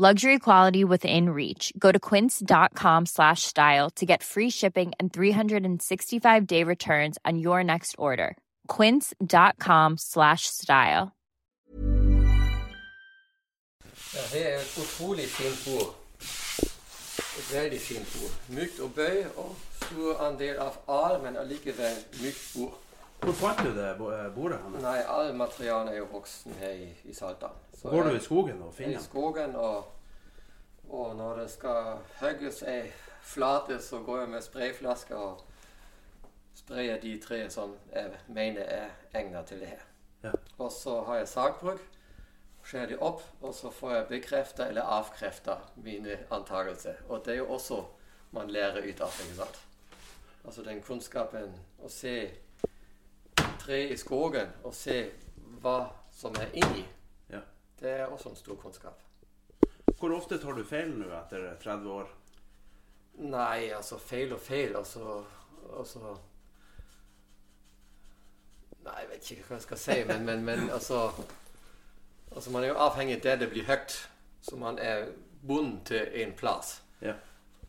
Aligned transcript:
Luxury 0.00 0.38
quality 0.38 0.82
within 0.82 1.28
reach. 1.28 1.74
Go 1.78 1.92
to 1.92 1.98
quince.com 1.98 3.04
slash 3.04 3.42
style 3.42 3.90
to 3.96 4.06
get 4.06 4.22
free 4.22 4.48
shipping 4.48 4.92
and 4.98 5.12
365-day 5.12 6.64
returns 6.64 7.18
on 7.26 7.38
your 7.38 7.62
next 7.62 7.96
order. 7.98 8.38
quince.com 8.66 9.98
slash 9.98 10.46
style. 10.46 11.12
Ja, 14.14 14.20
det 14.32 14.52
er 14.52 14.56
et 14.56 14.78
utrolig 14.78 15.28
fint 15.28 15.60
bord. 15.66 15.94
Et 17.38 17.54
veldig 17.54 17.80
fint 17.80 18.08
bord. 18.14 18.32
Mykt 18.48 18.80
og 19.36 19.56
stor 19.82 20.24
andel 20.30 20.56
av 20.64 20.80
allikevel 21.36 21.96
mykt 22.22 22.52
bord. 22.56 22.89
Hvor 23.20 23.32
fant 23.36 23.58
du 23.60 23.74
det 23.76 23.90
eh, 23.90 24.34
bordet? 24.34 24.58
henne? 24.64 24.80
Nei, 24.80 24.98
all 25.04 25.34
materialet 25.36 25.92
er 25.92 25.98
jo 25.98 26.08
voksen 26.12 26.56
her 26.60 26.72
i, 26.72 26.88
i 27.04 27.14
Saltdal. 27.14 27.52
Går 27.82 28.08
du 28.08 28.16
i 28.16 28.22
skogen 28.24 28.62
og 28.64 28.74
finner 28.74 28.96
I 28.96 29.02
skogen, 29.04 29.56
og, 29.56 29.84
og 30.88 31.16
når 31.16 31.42
det 31.42 31.50
skal 31.52 32.00
hogges 32.22 32.62
ei 32.62 32.88
flate, 33.22 33.76
så 33.82 34.00
går 34.06 34.22
jeg 34.22 34.32
med 34.32 34.42
sprayflasker 34.42 35.16
og 35.16 35.44
sprayer 36.56 37.00
de 37.00 37.14
tre 37.20 37.44
som 37.50 37.76
jeg 37.92 38.10
mener 38.28 38.62
er 38.62 38.90
egnet 39.14 39.46
til 39.46 39.60
det 39.60 39.74
her. 39.74 39.86
Ja. 40.24 40.32
Og 40.58 40.72
så 40.72 41.00
har 41.04 41.20
jeg 41.20 41.28
sagbruk, 41.28 41.80
skjærer 42.64 42.94
de 42.94 42.98
opp, 43.04 43.22
og 43.40 43.54
så 43.54 43.70
får 43.70 43.94
jeg 43.94 44.06
bekreftet 44.08 44.68
eller 44.68 44.82
avkreftet 44.82 45.72
mine 45.76 46.18
antakelser. 46.30 47.04
Og 47.08 47.24
det 47.24 47.34
er 47.34 47.42
jo 47.44 47.52
også 47.52 47.84
man 48.32 48.50
lærer 48.50 48.80
ut 48.80 49.00
av, 49.00 49.12
ikke 49.24 49.42
sant? 49.42 49.66
Altså 50.44 50.62
den 50.64 50.80
kunnskapen 50.82 51.52
å 51.84 51.88
se 51.92 52.30
tre 53.70 53.88
i 53.88 53.96
skogen 53.96 54.48
og 54.66 54.74
se 54.74 54.96
hva 55.62 55.76
som 56.12 56.34
er 56.40 56.50
inni, 56.58 56.82
Ja. 57.30 57.38
det 57.80 57.90
er 57.90 58.06
også 58.06 58.28
en 58.28 58.36
stor 58.36 58.56
kunnskap. 58.56 58.98
Hvor 59.98 60.16
ofte 60.16 60.38
tar 60.38 60.52
du 60.52 60.64
feil 60.64 60.90
nå 60.98 61.06
etter 61.14 61.54
30 61.62 61.90
år? 61.90 62.08
Nei, 63.14 63.68
altså 63.76 63.98
feil 63.98 64.32
og 64.32 64.40
feil, 64.40 64.76
altså, 64.76 65.24
altså 65.78 66.16
Nei, 68.84 68.94
jeg 69.00 69.08
vet 69.10 69.30
ikke 69.30 69.46
hva 69.46 69.56
jeg 69.58 69.62
skal 69.62 69.78
si, 69.78 69.96
men, 70.08 70.24
men, 70.24 70.44
men 70.44 70.70
altså, 70.70 71.10
altså 72.32 72.50
Man 72.50 72.64
er 72.64 72.68
jo 72.72 72.78
avhengig 72.80 73.16
av 73.18 73.22
det 73.22 73.38
det 73.40 73.50
blir 73.50 73.68
høyt, 73.68 73.98
så 74.42 74.56
man 74.56 74.78
er 74.78 75.12
bundet 75.46 75.86
til 75.86 76.22
en 76.24 76.32
plass. 76.32 76.80
Ja. 77.02 77.14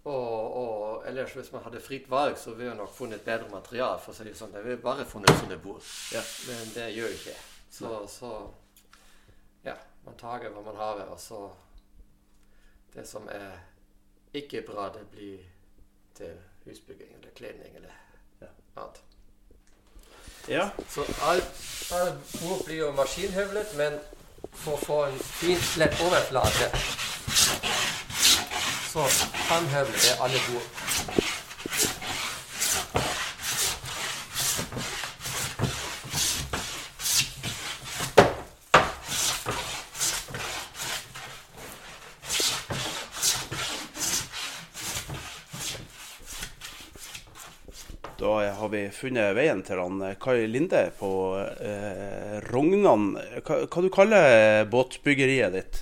Og, 0.04 0.54
og 0.58 1.04
ellers, 1.08 1.34
hvis 1.38 1.52
man 1.54 1.62
hadde 1.64 1.80
fritt 1.82 2.08
valg, 2.10 2.38
så 2.38 2.54
ville 2.58 2.70
man 2.72 2.78
nok 2.82 2.94
funnet 2.96 3.22
bedre 3.22 3.50
materiale. 3.52 4.00
for 4.02 4.12
å 4.12 4.16
si 4.18 4.24
det 4.26 4.34
sånn. 4.38 4.54
Jeg 4.58 4.64
ville 4.66 4.82
bare 4.82 5.06
funnet 5.06 5.30
sånne 5.38 5.58
bord. 5.62 5.82
Ja. 6.14 6.24
Men 6.48 6.72
det 6.74 6.88
gjør 6.96 7.12
jeg 7.12 7.20
ikke. 7.20 7.36
Så, 7.72 7.92
så 8.10 8.32
ja, 9.66 9.76
man 10.06 10.18
tar 10.18 10.42
hva 10.50 10.64
man 10.66 10.76
har, 10.76 11.04
og 11.10 11.20
så 11.20 11.52
Det 12.94 13.06
som 13.08 13.28
er 13.32 13.54
ikke 14.34 14.62
bra, 14.68 14.90
det 14.92 15.06
blir 15.14 15.38
til 16.18 16.34
husbygging 16.66 17.14
eller 17.16 17.32
kledning 17.38 17.76
eller 17.76 17.94
Ja. 18.42 18.48
annet. 18.76 19.00
Ja. 20.48 20.66
Så 20.90 21.06
alt, 21.24 21.62
all 21.94 22.12
bord 22.42 22.66
blir 22.66 22.76
jo 22.82 22.92
maskinhøvlet, 22.92 23.78
men 23.78 24.00
for 24.52 24.74
å 24.76 24.86
få 24.86 24.98
en 25.06 25.20
fin, 25.20 25.58
lett 25.80 26.02
overflate, 26.04 26.68
så 28.92 29.00
håndhøvlet 29.50 30.06
er 30.12 30.24
alle 30.24 30.40
gode. 30.52 30.66
Da 48.20 48.52
har 48.54 48.70
vi 48.70 48.90
funnet 48.92 49.32
veien 49.38 49.64
til 49.64 49.80
han 49.80 50.04
eh, 50.04 50.18
Kai 50.20 50.44
Linde 50.52 50.84
på 51.00 51.14
eh, 51.40 52.36
Rognan. 52.52 53.16
Hva, 53.40 53.64
hva 53.72 53.86
du 53.86 53.90
kaller 53.94 54.68
båtbyggeriet 54.70 55.56
ditt? 55.56 55.81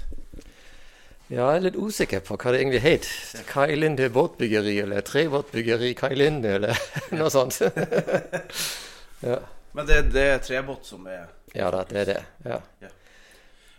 Ja, 1.29 1.51
jeg 1.53 1.59
er 1.59 1.65
litt 1.67 1.75
usikker 1.77 2.23
på 2.25 2.35
hva 2.41 2.51
det 2.51 2.63
egentlig 2.63 2.79
het. 2.81 3.07
Kai 3.51 3.75
Linde 3.77 4.07
båtbyggeri, 4.09 4.79
eller 4.81 5.05
trebåtbyggeri 5.05 5.91
Kai 5.97 6.15
Linde, 6.17 6.55
eller 6.57 6.79
noe 7.19 7.29
sånt. 7.29 7.59
ja. 9.29 9.37
Men 9.77 9.85
det, 9.85 10.07
det 10.15 10.23
er 10.33 10.41
trebåt 10.41 10.89
som 10.89 11.05
er 11.05 11.27
ja 11.53 11.69
da, 11.73 11.83
det 11.89 12.01
er 12.01 12.05
det. 12.05 12.23
Ja. 12.45 12.59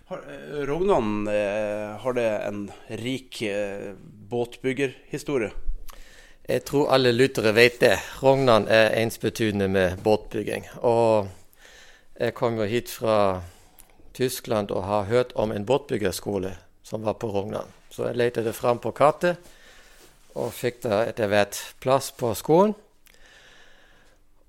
har, 0.04 0.18
eh, 0.18 0.62
Rognan, 0.66 1.28
eh, 1.28 1.98
har 1.98 2.12
det 2.12 2.30
en 2.46 2.70
rik 2.88 3.42
eh, 3.42 3.94
båtbyggerhistorie? 4.30 5.50
Jeg 6.48 6.64
tror 6.64 6.90
alle 6.90 7.12
lyttere 7.12 7.52
vet 7.54 7.80
det. 7.80 7.98
Rognan 8.22 8.66
er 8.68 8.90
ensbetydende 8.98 9.68
med 9.68 10.02
båtbygging. 10.02 10.66
Og 10.82 11.28
jeg 12.18 12.34
kom 12.34 12.58
jo 12.58 12.66
hit 12.66 12.90
fra 12.90 13.42
Tyskland 14.14 14.70
og 14.70 14.84
har 14.84 15.04
hørt 15.04 15.32
om 15.34 15.52
en 15.52 15.66
båtbyggerskole 15.66 16.56
som 16.90 17.06
var 17.06 17.14
på 17.22 17.30
Rognan. 17.30 17.70
Så 17.90 18.08
jeg 18.08 18.18
lette 18.18 18.44
det 18.44 18.54
fram 18.56 18.80
på 18.82 18.92
kartet 18.92 19.38
og 20.38 20.52
fikk 20.54 20.82
da 20.84 21.02
etter 21.06 21.30
hvert 21.30 21.58
plass 21.82 22.10
på 22.14 22.32
skolen. 22.38 22.74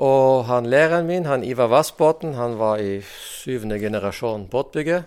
Og 0.02 0.46
han 0.50 0.66
læreren 0.66 1.06
min, 1.06 1.28
han 1.30 1.44
Ivar 1.46 1.70
Vassbotn, 1.70 2.34
han 2.34 2.58
var 2.58 2.82
i 2.82 3.02
syvende 3.06 3.78
generasjon 3.80 4.48
båtbygger. 4.50 5.04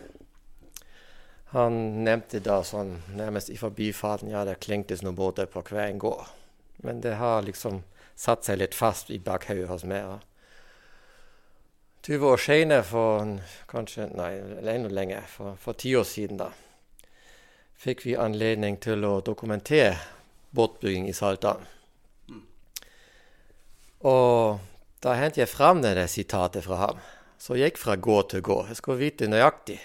Han 1.55 2.05
nevnte 2.07 2.39
da 2.43 2.61
sånn 2.67 2.97
nærmest 3.15 3.51
i 3.51 3.59
forbifarten 3.59 4.31
ja, 4.31 4.45
det 4.47 4.61
klingtes 4.63 5.03
noen 5.03 5.19
båter 5.19 5.51
på 5.51 5.63
hver 5.67 5.89
en 5.89 5.99
gård. 6.03 6.31
Men 6.87 7.03
det 7.03 7.17
har 7.19 7.43
liksom 7.47 7.83
satt 8.15 8.47
seg 8.47 8.61
litt 8.61 8.75
fast 8.75 9.11
i 9.11 9.19
bakhodet 9.19 9.67
hos 9.71 9.87
meg. 9.87 10.07
ja. 10.07 10.19
20 12.05 12.27
år 12.29 12.37
senere, 12.37 12.83
for 12.85 13.39
kanskje 13.71 14.11
Nei, 14.13 14.35
enda 14.61 14.91
lenger, 14.93 15.23
for, 15.27 15.57
for 15.57 15.73
ti 15.73 15.95
år 15.97 16.05
siden, 16.05 16.37
da, 16.43 16.51
fikk 17.81 18.05
vi 18.07 18.17
anledning 18.17 18.79
til 18.83 19.05
å 19.05 19.21
dokumentere 19.25 19.97
båtbygging 20.55 21.09
i 21.11 21.17
Salta. 21.17 21.57
Og 24.05 24.61
da 25.05 25.17
hentet 25.17 25.43
jeg 25.43 25.53
fram 25.53 25.83
det 25.85 25.97
sitatet 26.13 26.65
fra 26.65 26.81
ham. 26.87 27.03
Så 27.41 27.59
jeg 27.59 27.73
gikk 27.73 27.83
fra 27.83 27.97
gård 27.97 28.31
til 28.33 28.45
gård. 28.45 28.71
Jeg 28.71 28.81
skulle 28.81 29.03
vite 29.03 29.29
nøyaktig. 29.29 29.81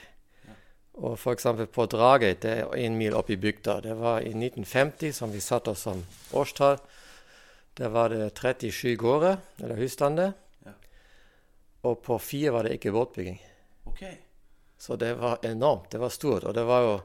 Og 0.99 1.15
f.eks. 1.15 1.45
på 1.71 1.85
Dragøy, 1.87 2.33
det 2.43 2.53
er 2.59 2.73
en 2.75 2.97
mil 2.99 3.15
oppe 3.15 3.33
i 3.35 3.39
bygda. 3.39 3.79
Det 3.83 3.95
var 3.99 4.19
i 4.19 4.33
1950, 4.35 5.13
som 5.15 5.31
vi 5.31 5.39
satte 5.43 5.71
oss 5.71 5.85
som 5.87 6.03
årstall. 6.35 6.79
Der 7.79 7.91
var 7.93 8.11
det 8.11 8.33
37 8.35 8.97
gårder, 8.99 9.39
eller 9.63 9.79
husstander. 9.79 10.33
Ja. 10.65 10.75
Og 11.87 12.01
på 12.03 12.19
fire 12.19 12.51
var 12.51 12.67
det 12.67 12.75
ikke 12.75 12.91
båtbygging. 12.91 13.39
Okay. 13.93 14.17
Så 14.79 14.95
det 14.99 15.13
var 15.19 15.39
enormt. 15.47 15.91
Det 15.91 15.99
var 15.99 16.11
stort. 16.11 16.43
Og 16.43 16.55
det 16.55 16.65
var 16.67 16.83
jo 16.83 16.95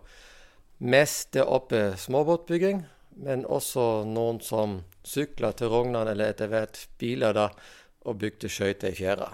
mest 0.78 1.34
der 1.34 1.48
oppe 1.48 1.94
småbåtbygging, 1.96 2.84
men 3.24 3.46
også 3.46 4.04
noen 4.08 4.40
som 4.42 4.80
sykla 5.06 5.52
til 5.52 5.70
Rognan, 5.70 6.08
eller 6.08 6.32
etter 6.32 6.50
hvert 6.50 6.86
biler, 6.98 7.32
da, 7.36 7.48
og 8.04 8.18
bygde 8.18 8.48
skøyter 8.48 8.92
i 8.92 8.98
fjæra. 8.98 9.30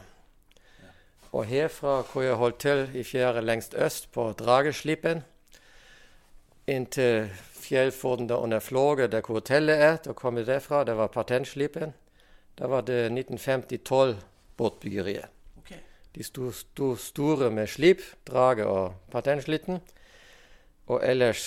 Og 1.32 1.46
herfra 1.46 2.00
hvor 2.10 2.22
jeg 2.22 2.34
holdt 2.34 2.58
til 2.58 2.88
i 2.94 3.04
fjæra 3.06 3.40
lengst 3.40 3.74
øst, 3.74 4.10
på 4.12 4.32
Drageslippen, 4.38 5.22
inntil 6.66 7.30
fjellfoten 7.60 8.28
der 8.28 8.42
under 8.42 8.58
Flåge, 8.58 9.06
der 9.08 9.20
hvor 9.20 9.40
hotellet 9.40 9.78
er, 9.78 9.96
da 9.96 10.12
kom 10.12 10.36
jeg 10.36 10.46
derfra, 10.46 10.84
det 10.84 10.96
var 10.96 11.06
Patentslipen. 11.06 11.94
Da 12.58 12.66
var 12.66 12.80
det 12.80 13.10
1950-12 13.10 14.14
båtbyggeriet. 14.56 15.26
Okay. 15.58 15.78
De 16.14 16.22
sto, 16.22 16.50
sto 16.52 16.96
store 16.96 17.50
med 17.50 17.66
slip, 17.66 18.02
drage 18.26 18.66
og 18.66 18.94
patentslitten. 19.10 19.80
Og 20.90 21.04
ellers 21.06 21.44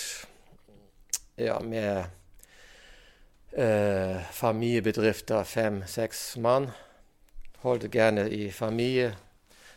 ja, 1.36 1.58
med 1.60 2.04
eh, 3.52 4.22
familiebedrifter, 4.32 5.44
fem-seks 5.44 6.36
mann. 6.40 6.70
Holdt 7.64 7.90
gjerne 7.92 8.24
i 8.32 8.48
familie. 8.52 9.10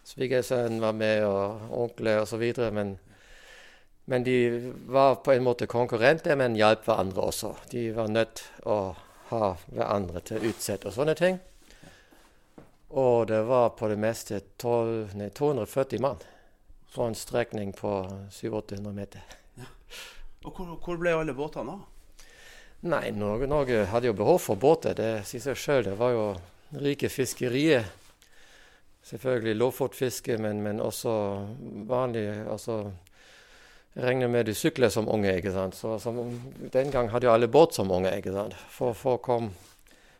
Svigersønnen 0.07 0.79
var 0.81 0.95
med, 0.95 1.25
og 1.27 1.73
onkler 1.81 2.21
osv. 2.21 2.45
Men, 2.71 2.95
men 4.05 4.23
de 4.23 4.37
var 4.87 5.19
på 5.25 5.35
en 5.35 5.43
måte 5.43 5.67
konkurrenter, 5.67 6.39
men 6.39 6.55
hjalp 6.55 6.87
hverandre 6.87 7.27
også. 7.27 7.51
De 7.71 7.89
var 7.95 8.07
nødt 8.07 8.45
å 8.63 8.95
ha 9.33 9.49
hverandre 9.67 10.23
til 10.23 10.47
utsett 10.47 10.87
og 10.87 10.95
sånne 10.95 11.17
ting. 11.19 11.41
Og 12.95 13.27
det 13.27 13.41
var 13.49 13.75
på 13.75 13.91
det 13.91 13.99
meste 13.99 14.39
12, 14.63 15.17
nei, 15.19 15.27
240 15.35 16.03
mann 16.07 16.23
på 16.95 17.03
en 17.03 17.19
strekning 17.19 17.75
på 17.75 17.91
700-800 18.31 18.95
meter. 18.95 19.27
Og 20.45 20.51
hvor, 20.53 20.75
hvor 20.83 20.99
ble 21.01 21.15
alle 21.17 21.35
båtene 21.35 21.75
av? 21.75 21.85
Nei, 22.87 23.09
Norge, 23.11 23.47
Norge 23.49 23.85
hadde 23.89 24.11
jo 24.11 24.17
behov 24.17 24.37
for 24.43 24.59
båter. 24.61 24.93
Det 24.93 25.25
sier 25.25 25.41
seg 25.41 25.57
sjøl. 25.57 25.83
Det 25.89 25.95
var 25.97 26.13
jo 26.13 26.25
rike 26.77 27.09
fiskerier. 27.09 27.87
Selvfølgelig 29.07 29.55
lofotfiske, 29.55 30.37
men, 30.43 30.61
men 30.61 30.81
også 30.83 31.11
vanlig 31.87 32.27
altså, 32.51 32.91
Jeg 33.95 34.03
regner 34.03 34.27
med 34.27 34.45
de 34.45 34.53
sykler 34.53 34.91
som 34.93 35.07
unge. 35.09 35.31
ikke 35.37 35.51
sant? 35.55 35.75
Så, 35.75 35.97
som, 35.99 36.19
Den 36.73 36.91
gang 36.91 37.09
hadde 37.09 37.25
jo 37.25 37.33
alle 37.33 37.47
båt 37.47 37.73
som 37.73 37.91
unge. 37.91 38.13
ikke 38.17 38.35
sant? 38.35 38.53
For, 38.69 38.93
for 38.93 39.17
å 39.17 39.23
komme 39.23 39.51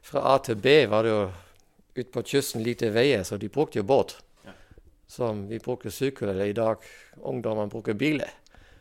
fra 0.01 0.23
A 0.33 0.37
til 0.39 0.55
B 0.55 0.79
var 0.87 1.03
det 1.03 1.11
jo 1.11 1.21
ute 1.97 2.09
på 2.13 2.23
kysten 2.23 2.63
lite 2.63 2.89
veier, 2.93 3.23
så 3.23 3.37
de 3.37 3.49
brukte 3.49 3.81
jo 3.81 3.83
båt. 3.83 4.15
Som 5.07 5.45
vi 5.47 5.59
bruker 5.59 5.93
sykkel, 5.93 6.31
eller 6.31 6.49
i 6.49 6.55
dag 6.57 6.81
ungdommene 7.21 7.69
bruker 7.71 7.93
biler. 7.93 8.31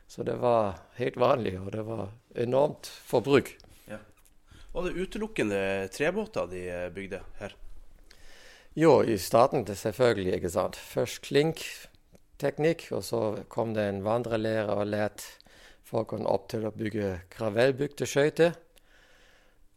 Så 0.07 0.23
det 0.23 0.37
var 0.39 0.79
helt 0.97 1.17
vanlig, 1.19 1.57
og 1.61 1.73
det 1.75 1.83
var 1.87 2.09
enormt 2.35 2.87
forbruk. 2.87 3.57
Ja. 3.91 3.99
Var 4.73 4.87
det 4.87 4.95
utelukkende 5.03 5.61
trebåter 5.93 6.47
de 6.51 6.63
eh, 6.71 6.91
bygde 6.95 7.23
her? 7.41 7.57
Jo, 8.77 9.01
i 9.03 9.19
starten 9.19 9.65
det 9.65 9.79
selvfølgelig, 9.81 10.35
ikke 10.37 10.53
sant. 10.53 10.77
Først 10.77 11.23
klinkteknikk, 11.25 12.91
og 12.93 13.03
så 13.05 13.23
kom 13.49 13.75
det 13.75 13.89
en 13.89 14.05
vandrelærer 14.05 14.69
og 14.75 14.87
lærte 14.93 15.25
folkene 15.87 16.29
opp 16.29 16.51
til 16.53 16.67
å 16.67 16.75
bygge 16.75 17.15
gravellbygde 17.33 18.07
skøyter. 18.07 18.55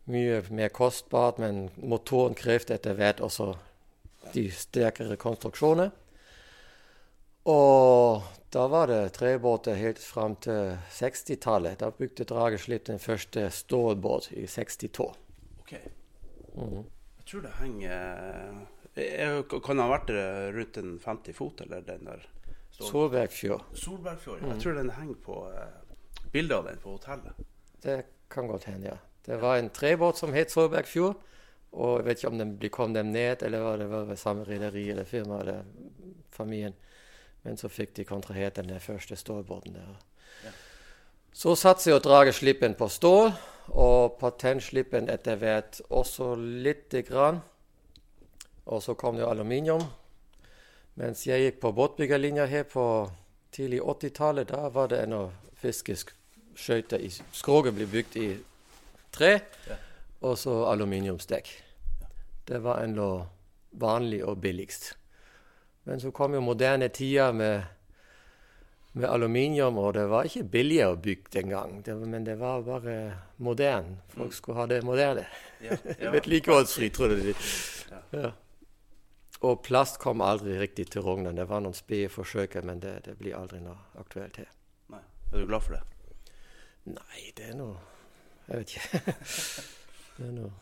Mye 0.10 0.42
mer 0.52 0.72
kostbart, 0.74 1.40
men 1.40 1.70
motoren 1.78 2.36
krevde 2.38 2.76
etter 2.76 2.98
hvert 2.98 3.22
også 3.24 3.54
de 4.34 4.50
sterkere 4.52 5.18
konstruksjoner. 5.22 5.94
Og 7.50 8.22
da 8.54 8.66
var 8.70 8.90
det 8.90 9.14
trebåter 9.16 9.78
helt 9.78 10.00
fram 10.04 10.36
til 10.42 10.76
60-tallet. 10.94 11.80
Da 11.82 11.90
bygde 11.96 12.26
Drageslipp 12.30 12.86
den 12.90 13.00
første 13.02 13.48
stålbåt 13.54 14.32
i 14.38 14.46
62. 14.50 15.08
Ok. 15.62 15.74
Jeg 15.80 17.26
tror 17.30 17.44
det 17.46 17.52
henger 17.60 18.64
eh, 18.98 19.44
Kan 19.64 19.78
det 19.78 19.86
ha 19.86 19.92
vært 19.94 20.10
eh, 20.14 20.48
rundt 20.56 20.80
en 20.82 20.96
50 21.04 21.38
fot, 21.38 21.62
eller 21.66 21.86
den 21.86 22.06
der? 22.10 22.26
stål- 22.74 22.90
Solbergfjord. 22.92 23.64
Solbergfjord. 23.78 24.42
Jeg 24.50 24.62
tror 24.64 24.78
den 24.80 24.90
henger 24.98 25.22
på 25.26 25.38
eh, 25.54 26.26
bildet 26.34 26.58
av 26.58 26.68
den 26.72 26.82
på 26.84 26.96
hotellet. 26.98 27.40
Det 27.86 28.00
kan 28.30 28.50
godt 28.50 28.66
hende, 28.70 28.92
ja. 28.94 28.98
Det 29.26 29.38
var 29.42 29.58
en 29.60 29.70
trebåt 29.70 30.18
som 30.18 30.34
het 30.34 30.52
Solbergfjord. 30.52 31.18
Og 31.78 32.00
jeg 32.00 32.06
vet 32.08 32.18
ikke 32.24 32.32
om 32.34 32.40
den 32.42 32.56
de 32.58 32.70
kom 32.74 32.94
dem 32.98 33.12
ned, 33.14 33.44
eller 33.46 33.62
var 33.62 33.78
det 33.78 33.88
var 33.92 34.16
samme 34.18 34.42
rederi 34.48 34.88
eller 34.90 35.06
firma 35.06 35.42
eller 35.44 35.64
familien. 36.34 36.74
Men 37.44 37.58
så 37.58 37.70
fikk 37.72 37.94
de 37.96 38.04
kontrahert 38.06 38.56
den 38.60 38.68
der 38.70 38.80
første 38.84 39.16
stålbåten 39.16 39.74
der. 39.74 39.94
Ja. 40.44 40.52
Så 41.34 41.56
satser 41.56 41.92
jo 41.94 42.00
drageslippen 42.04 42.76
på 42.76 42.90
stål, 42.92 43.32
og 43.70 44.18
patentslippen 44.20 45.10
etter 45.10 45.38
hvert 45.40 45.80
også 45.90 46.34
lite 46.36 47.02
grann. 47.06 47.40
Og 48.66 48.84
så 48.84 48.94
kom 48.94 49.16
det 49.16 49.24
jo 49.24 49.30
aluminium. 49.30 49.84
Mens 51.00 51.24
jeg 51.28 51.46
gikk 51.46 51.62
på 51.62 51.72
båtbyggerlinja 51.72 52.46
her 52.50 52.64
på 52.68 52.84
tidlig 53.56 53.80
80-tallet, 53.82 54.50
da 54.52 54.68
var 54.74 54.90
det 54.92 55.04
ennå 55.06 55.30
fiskeskøyter 55.62 57.00
i 57.00 57.10
Skroget 57.32 57.74
ble 57.78 57.88
bygd 57.88 58.18
i 58.20 58.30
tre, 59.16 59.40
Ja. 59.70 59.76
og 60.22 60.38
så 60.38 60.66
aluminiumsdekk. 60.74 61.48
Det 62.48 62.64
var 62.64 62.84
ennå 62.84 63.28
vanlig 63.72 64.24
og 64.26 64.42
billigst. 64.42 64.96
Men 65.90 66.00
så 66.00 66.12
kom 66.12 66.34
jo 66.34 66.40
moderne 66.46 66.88
tider 66.94 67.32
med, 67.34 67.64
med 68.94 69.10
aluminium, 69.10 69.78
og 69.82 69.94
det 69.94 70.04
var 70.12 70.28
ikke 70.30 70.44
billigere 70.44 70.98
bygge 71.02 71.32
den 71.34 71.50
gang. 71.50 71.80
Det, 71.86 71.96
men 71.98 72.28
det 72.28 72.36
var 72.38 72.62
bare 72.62 73.14
moderne. 73.38 73.98
Folk 74.14 74.34
skulle 74.34 74.60
ha 74.60 74.68
det 74.70 74.84
moderne. 74.86 75.26
Ja, 75.66 75.78
ja. 76.00 76.12
Vedlikeholdsfri, 76.14 76.90
trodde 76.90 77.18
de. 77.24 77.34
Ja. 78.14 78.32
Og 79.42 79.64
plast 79.66 79.98
kom 79.98 80.22
aldri 80.22 80.60
riktig 80.60 80.92
til 80.94 81.02
Rognan. 81.02 81.42
Det 81.42 81.50
var 81.50 81.66
noen 81.66 81.74
spede 81.74 82.14
forsøk, 82.14 82.60
men 82.70 82.86
det, 82.86 82.94
det 83.10 83.18
blir 83.18 83.40
aldri 83.42 83.64
noe 83.66 83.82
aktuelt 83.98 84.38
her. 84.44 84.54
Nei. 84.94 85.02
Er 85.34 85.42
du 85.42 85.50
glad 85.50 85.66
for 85.66 85.80
det? 85.80 85.84
Nei, 86.86 87.30
det 87.38 87.50
er 87.50 87.58
noe 87.58 87.82
Jeg 88.46 88.62
vet 88.62 88.78
ikke. 88.78 89.18
det 90.22 90.30
er 90.30 90.38
noe 90.38 90.54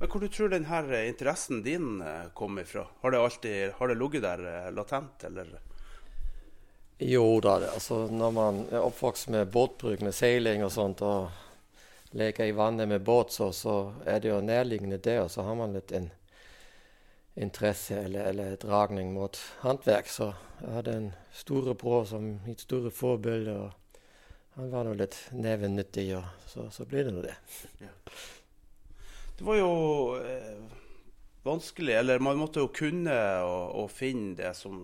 Men 0.00 0.08
Hvor 0.08 0.20
du 0.20 0.28
tror 0.32 0.48
denne 0.48 1.02
interessen 1.04 1.62
din 1.62 2.02
kommer 2.34 2.64
fra? 2.64 2.86
Har 3.00 3.10
det 3.10 3.18
alltid 3.20 3.72
har 3.76 3.88
det 3.88 3.98
ligget 4.00 4.22
der 4.22 4.44
eh, 4.48 4.72
latent, 4.72 5.24
eller? 5.24 5.58
Jo 6.98 7.40
da, 7.40 7.58
det, 7.60 7.68
altså 7.74 8.06
når 8.08 8.30
man 8.32 8.62
er 8.72 8.80
oppvokst 8.80 9.28
med 9.28 9.52
båtbruk, 9.52 10.00
med 10.00 10.16
seiling 10.16 10.64
og 10.64 10.72
sånt, 10.72 11.04
og 11.04 12.16
leker 12.16 12.48
i 12.48 12.56
vannet 12.56 12.88
med 12.88 13.04
båt, 13.04 13.32
så, 13.32 13.52
så 13.52 13.92
er 14.08 14.24
det 14.24 14.32
jo 14.32 14.40
nærliggende 14.40 14.98
det, 15.04 15.18
og 15.20 15.30
så 15.30 15.44
har 15.44 15.60
man 15.60 15.76
litt 15.76 15.92
en 15.92 16.10
interesse 17.36 18.00
eller, 18.00 18.32
eller 18.32 18.56
dragning 18.56 19.12
mot 19.12 19.36
håndverk. 19.60 20.08
Så 20.08 20.32
jeg 20.62 20.74
hadde 20.78 20.96
en 20.96 21.12
storebror 21.32 22.08
som 22.08 22.34
mitt 22.48 22.64
store 22.64 22.88
forbilde, 22.88 23.60
og 23.68 24.10
han 24.56 24.72
var 24.72 24.88
nå 24.88 24.96
litt 24.96 25.16
nevenyttig, 25.36 26.08
og 26.16 26.48
så, 26.48 26.70
så 26.72 26.88
ble 26.88 27.04
det 27.04 27.16
nå 27.16 27.28
det. 27.28 27.36
Det 29.40 29.46
var 29.46 29.56
jo 29.56 30.16
eh, 30.20 30.56
vanskelig, 31.42 31.94
eller 31.96 32.18
man 32.18 32.36
måtte 32.36 32.60
jo 32.60 32.68
kunne 32.68 33.14
å, 33.40 33.54
å 33.80 33.86
finne 33.88 34.34
det 34.36 34.50
som 34.58 34.74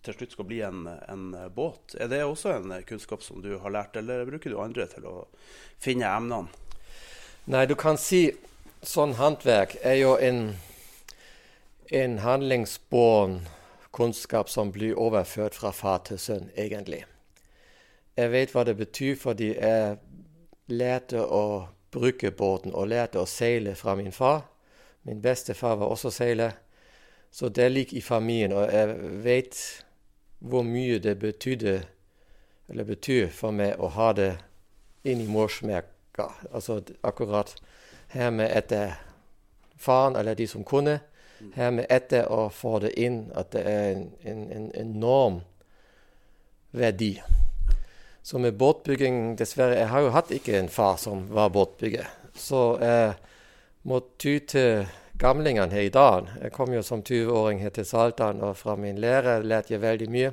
til 0.00 0.16
slutt 0.16 0.32
skal 0.32 0.46
bli 0.48 0.62
en, 0.64 0.86
en 0.88 1.26
båt. 1.52 1.92
Er 2.00 2.08
det 2.08 2.22
også 2.24 2.54
en 2.54 2.72
kunnskap 2.88 3.20
som 3.20 3.42
du 3.44 3.50
har 3.60 3.74
lært, 3.74 3.98
eller 4.00 4.24
bruker 4.24 4.48
du 4.48 4.56
andre 4.64 4.86
til 4.88 5.04
å 5.10 5.14
finne 5.76 6.08
emnene? 6.08 6.48
Nei, 7.52 7.66
du 7.68 7.76
kan 7.76 8.00
si 8.00 8.30
sånn 8.80 9.12
håndverk 9.20 9.76
er 9.84 9.98
jo 10.00 10.16
en, 10.16 10.40
en 11.92 12.16
handlingsbåren 12.24 13.42
kunnskap 13.92 14.48
som 14.48 14.72
blir 14.72 14.96
overført 14.96 15.60
fra 15.60 15.74
far 15.76 16.00
til 16.08 16.16
sønn, 16.16 16.48
egentlig. 16.56 17.04
Jeg 18.16 18.32
vet 18.32 18.56
hva 18.56 18.64
det 18.64 18.78
betyr, 18.80 19.20
fordi 19.20 19.52
jeg 19.52 20.00
lærte 20.72 21.20
å 21.20 21.44
bruke 21.92 22.30
båten 22.30 22.72
og 22.74 22.88
lærte 22.88 23.20
å 23.20 23.28
seile 23.28 23.74
fra 23.76 23.94
min 23.98 24.12
far. 24.12 24.46
Min 25.02 25.22
bestefar 25.22 25.76
var 25.76 25.92
også 25.92 26.10
seiler, 26.10 26.52
så 27.30 27.48
det 27.48 27.72
ligger 27.72 27.96
i 27.96 28.00
familien. 28.00 28.52
Og 28.52 28.72
jeg 28.72 28.96
vet 29.24 29.58
hvor 30.38 30.62
mye 30.62 30.98
det 30.98 31.18
betydde, 31.18 31.82
eller 32.68 32.84
betyr 32.84 33.28
for 33.34 33.52
meg 33.52 33.80
å 33.80 33.90
ha 33.92 34.12
det 34.16 34.32
inni 35.04 35.26
morsmerka. 35.26 36.30
Altså 36.52 36.80
akkurat 37.02 37.54
her 38.12 38.30
med 38.30 38.50
etter 38.56 38.96
faren 39.76 40.16
eller 40.16 40.34
de 40.34 40.46
som 40.46 40.64
kunne. 40.64 41.00
Her 41.54 41.70
med 41.74 41.86
etter 41.90 42.28
å 42.30 42.46
få 42.54 42.78
det 42.84 42.94
inn 43.00 43.24
at 43.34 43.50
det 43.52 43.62
er 43.66 43.86
en, 43.92 44.04
en, 44.24 44.42
en 44.52 44.68
enorm 44.78 45.40
verdi. 46.70 47.16
Så 48.22 48.38
med 48.38 48.54
båtbygging 48.54 49.36
Dessverre, 49.36 49.80
jeg 49.80 49.90
har 49.90 50.04
jo 50.04 50.12
hatt 50.14 50.30
ikke 50.30 50.54
en 50.58 50.68
far 50.70 50.96
som 51.00 51.24
var 51.34 51.50
båtbygger. 51.50 52.06
Så 52.38 52.78
jeg 52.78 53.16
må 53.82 53.98
ty 54.18 54.36
til 54.46 54.86
gamlingene 55.18 55.74
her 55.74 55.88
i 55.88 55.92
dag. 55.92 56.30
Jeg 56.42 56.54
kom 56.54 56.70
jo 56.72 56.84
som 56.86 57.02
20-åring 57.02 57.60
her 57.64 57.74
til 57.74 57.86
Saltdalen, 57.86 58.44
og 58.46 58.56
fra 58.56 58.76
min 58.78 59.00
lærer 59.02 59.42
lærte 59.42 59.74
jeg 59.74 59.82
veldig 59.82 60.08
mye. 60.10 60.30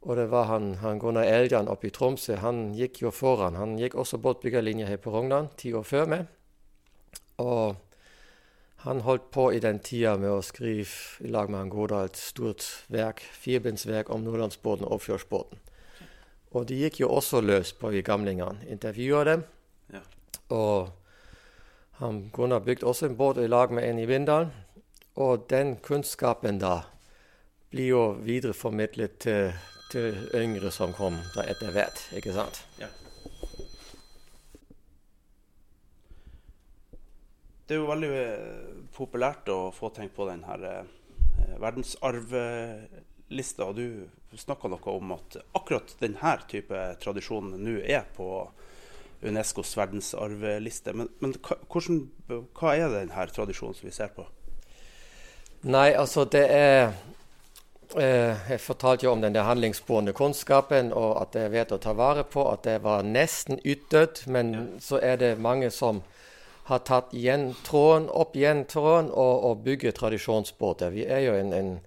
Og 0.02 0.16
det 0.16 0.28
var 0.32 0.46
han, 0.52 0.76
han 0.84 1.00
Gunnar 1.00 1.26
Eljan 1.26 1.68
oppe 1.68 1.90
i 1.90 1.94
Tromsø. 1.94 2.38
Han 2.44 2.72
gikk 2.78 3.02
jo 3.02 3.12
foran. 3.12 3.58
Han 3.58 3.76
gikk 3.80 3.98
også 3.98 4.20
båtbyggerlinja 4.22 4.88
her 4.88 5.02
på 5.02 5.12
Rognan 5.12 5.50
ti 5.58 5.74
år 5.76 5.88
før 5.88 6.12
meg. 6.14 6.28
Og 7.42 7.76
han 8.86 9.02
holdt 9.02 9.32
på 9.34 9.50
i 9.54 9.60
den 9.60 9.80
tida 9.82 10.14
med 10.22 10.32
å 10.32 10.44
skrive 10.46 11.26
i 11.26 11.32
lag 11.34 11.50
med 11.50 11.64
han 11.64 11.74
Godal 11.74 12.12
et 12.12 12.20
stort 12.20 12.64
verk, 12.94 13.24
firebindsverk 13.42 14.12
om 14.14 14.22
Nordlandsbåten 14.24 14.86
og 14.86 15.02
fjordsbåten. 15.02 15.60
Og 16.56 16.68
de 16.70 16.78
gikk 16.84 17.02
jo 17.02 17.10
også 17.12 17.42
løs 17.42 17.74
på 17.76 17.90
vi 17.92 18.04
gamlingene. 18.06 18.64
Intervjua 18.70 19.24
dem. 19.28 19.44
Ja. 19.92 20.04
Og 20.54 20.94
han 22.00 22.28
Gunnar 22.34 22.62
bygde 22.64 22.86
også 22.86 23.10
en 23.10 23.18
båt 23.18 23.42
i 23.42 23.50
lag 23.50 23.74
med 23.74 23.90
en 23.90 24.00
i 24.00 24.06
Vindal. 24.06 24.52
Og 25.18 25.48
den 25.50 25.76
kunnskapen 25.82 26.62
da 26.62 26.84
blir 27.74 27.90
jo 27.90 28.04
videreformidlet 28.24 29.18
til, 29.26 29.52
til 29.92 30.16
yngre 30.36 30.72
som 30.74 30.94
kom 30.96 31.20
da 31.36 31.42
etter 31.48 31.72
hvert, 31.76 32.00
ikke 32.18 32.34
sant? 32.36 32.64
Ja. 32.82 32.90
Det 37.68 37.76
er 37.76 37.82
jo 37.82 37.90
veldig 37.90 38.12
eh, 38.16 38.68
populært 38.96 39.50
å 39.52 39.72
få 39.76 39.90
tenkt 39.96 40.16
på 40.16 40.28
den 40.30 40.44
her 40.48 40.60
eh, 40.70 40.86
verdensarvlista. 41.60 43.68
Du 43.76 44.08
snakka 44.40 44.72
noe 44.72 44.94
om 44.94 45.12
at 45.18 45.30
akkurat 45.58 45.88
denne 46.00 46.32
type 46.48 46.78
tradisjon 47.04 47.48
nå 47.60 47.76
er 47.84 48.06
på 48.16 48.28
Unescos 49.28 49.78
verdensarvliste. 49.78 50.94
Men, 50.96 51.08
men 51.20 51.36
hvordan, 51.44 52.08
hva 52.56 52.70
er 52.78 52.88
denne 52.94 53.28
tradisjonen 53.36 53.76
som 53.76 53.86
vi 53.90 53.94
ser 53.96 54.12
på? 54.16 54.24
Nei, 55.68 55.90
altså 55.98 56.24
det 56.30 56.46
er 56.54 56.94
Jeg 57.96 58.60
fortalte 58.60 59.06
jo 59.06 59.12
om 59.12 59.22
den 59.22 59.34
der 59.34 59.48
handlingsbårne 59.48 60.14
kunnskapen, 60.14 60.94
og 60.94 61.22
at 61.22 61.36
jeg 61.40 61.52
vet 61.52 61.72
å 61.72 61.78
ta 61.78 61.94
vare 61.96 62.24
på. 62.24 62.44
At 62.52 62.66
det 62.68 62.82
var 62.84 63.02
nesten 63.08 63.60
utdødd, 63.64 64.28
men 64.28 64.54
Ja. 64.54 64.60
så 64.80 65.00
er 65.02 65.16
det 65.16 65.40
mange 65.40 65.70
som 65.72 66.02
har 66.68 66.80
tatt 66.80 67.14
igjen 67.14 67.56
tråden, 67.64 68.10
opp 68.10 68.36
igjen 68.36 68.66
tråden 68.66 69.10
og, 69.12 69.44
og 69.44 69.64
bygger 69.64 69.92
tradisjonsbåter. 69.92 70.90
Vi 70.90 71.06
er 71.06 71.20
jo 71.20 71.34
en, 71.34 71.54
en, 71.54 71.80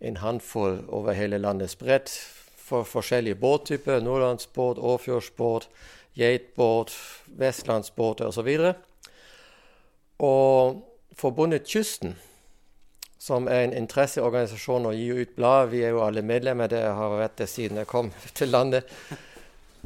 en 0.00 0.16
håndfull 0.16 0.84
over 0.88 1.12
hele 1.12 1.38
landet 1.38 1.70
spredt 1.70 2.08
for 2.56 2.84
forskjellige 2.86 3.34
båttyper. 3.34 4.00
Nordlandsbåt, 4.00 4.78
Åfjordsbåt, 4.78 5.68
geitbåt, 6.14 6.94
vestlandsbåter 7.26 8.30
osv. 8.30 8.74
Og 10.18 10.84
Forbundet 11.18 11.66
Kysten, 11.66 12.14
som 13.18 13.48
er 13.50 13.64
en 13.66 13.74
interesseorganisasjon 13.74 14.86
og 14.86 14.94
gir 14.94 15.22
ut 15.22 15.34
blad, 15.36 15.72
vi 15.72 15.82
er 15.82 15.94
jo 15.94 16.04
alle 16.06 16.22
medlemmer 16.22 16.70
der, 16.70 16.92
har 16.94 17.16
vært 17.18 17.38
det 17.38 17.48
siden 17.50 17.82
jeg 17.82 17.90
kom 17.90 18.12
til 18.38 18.48
landet. 18.54 18.86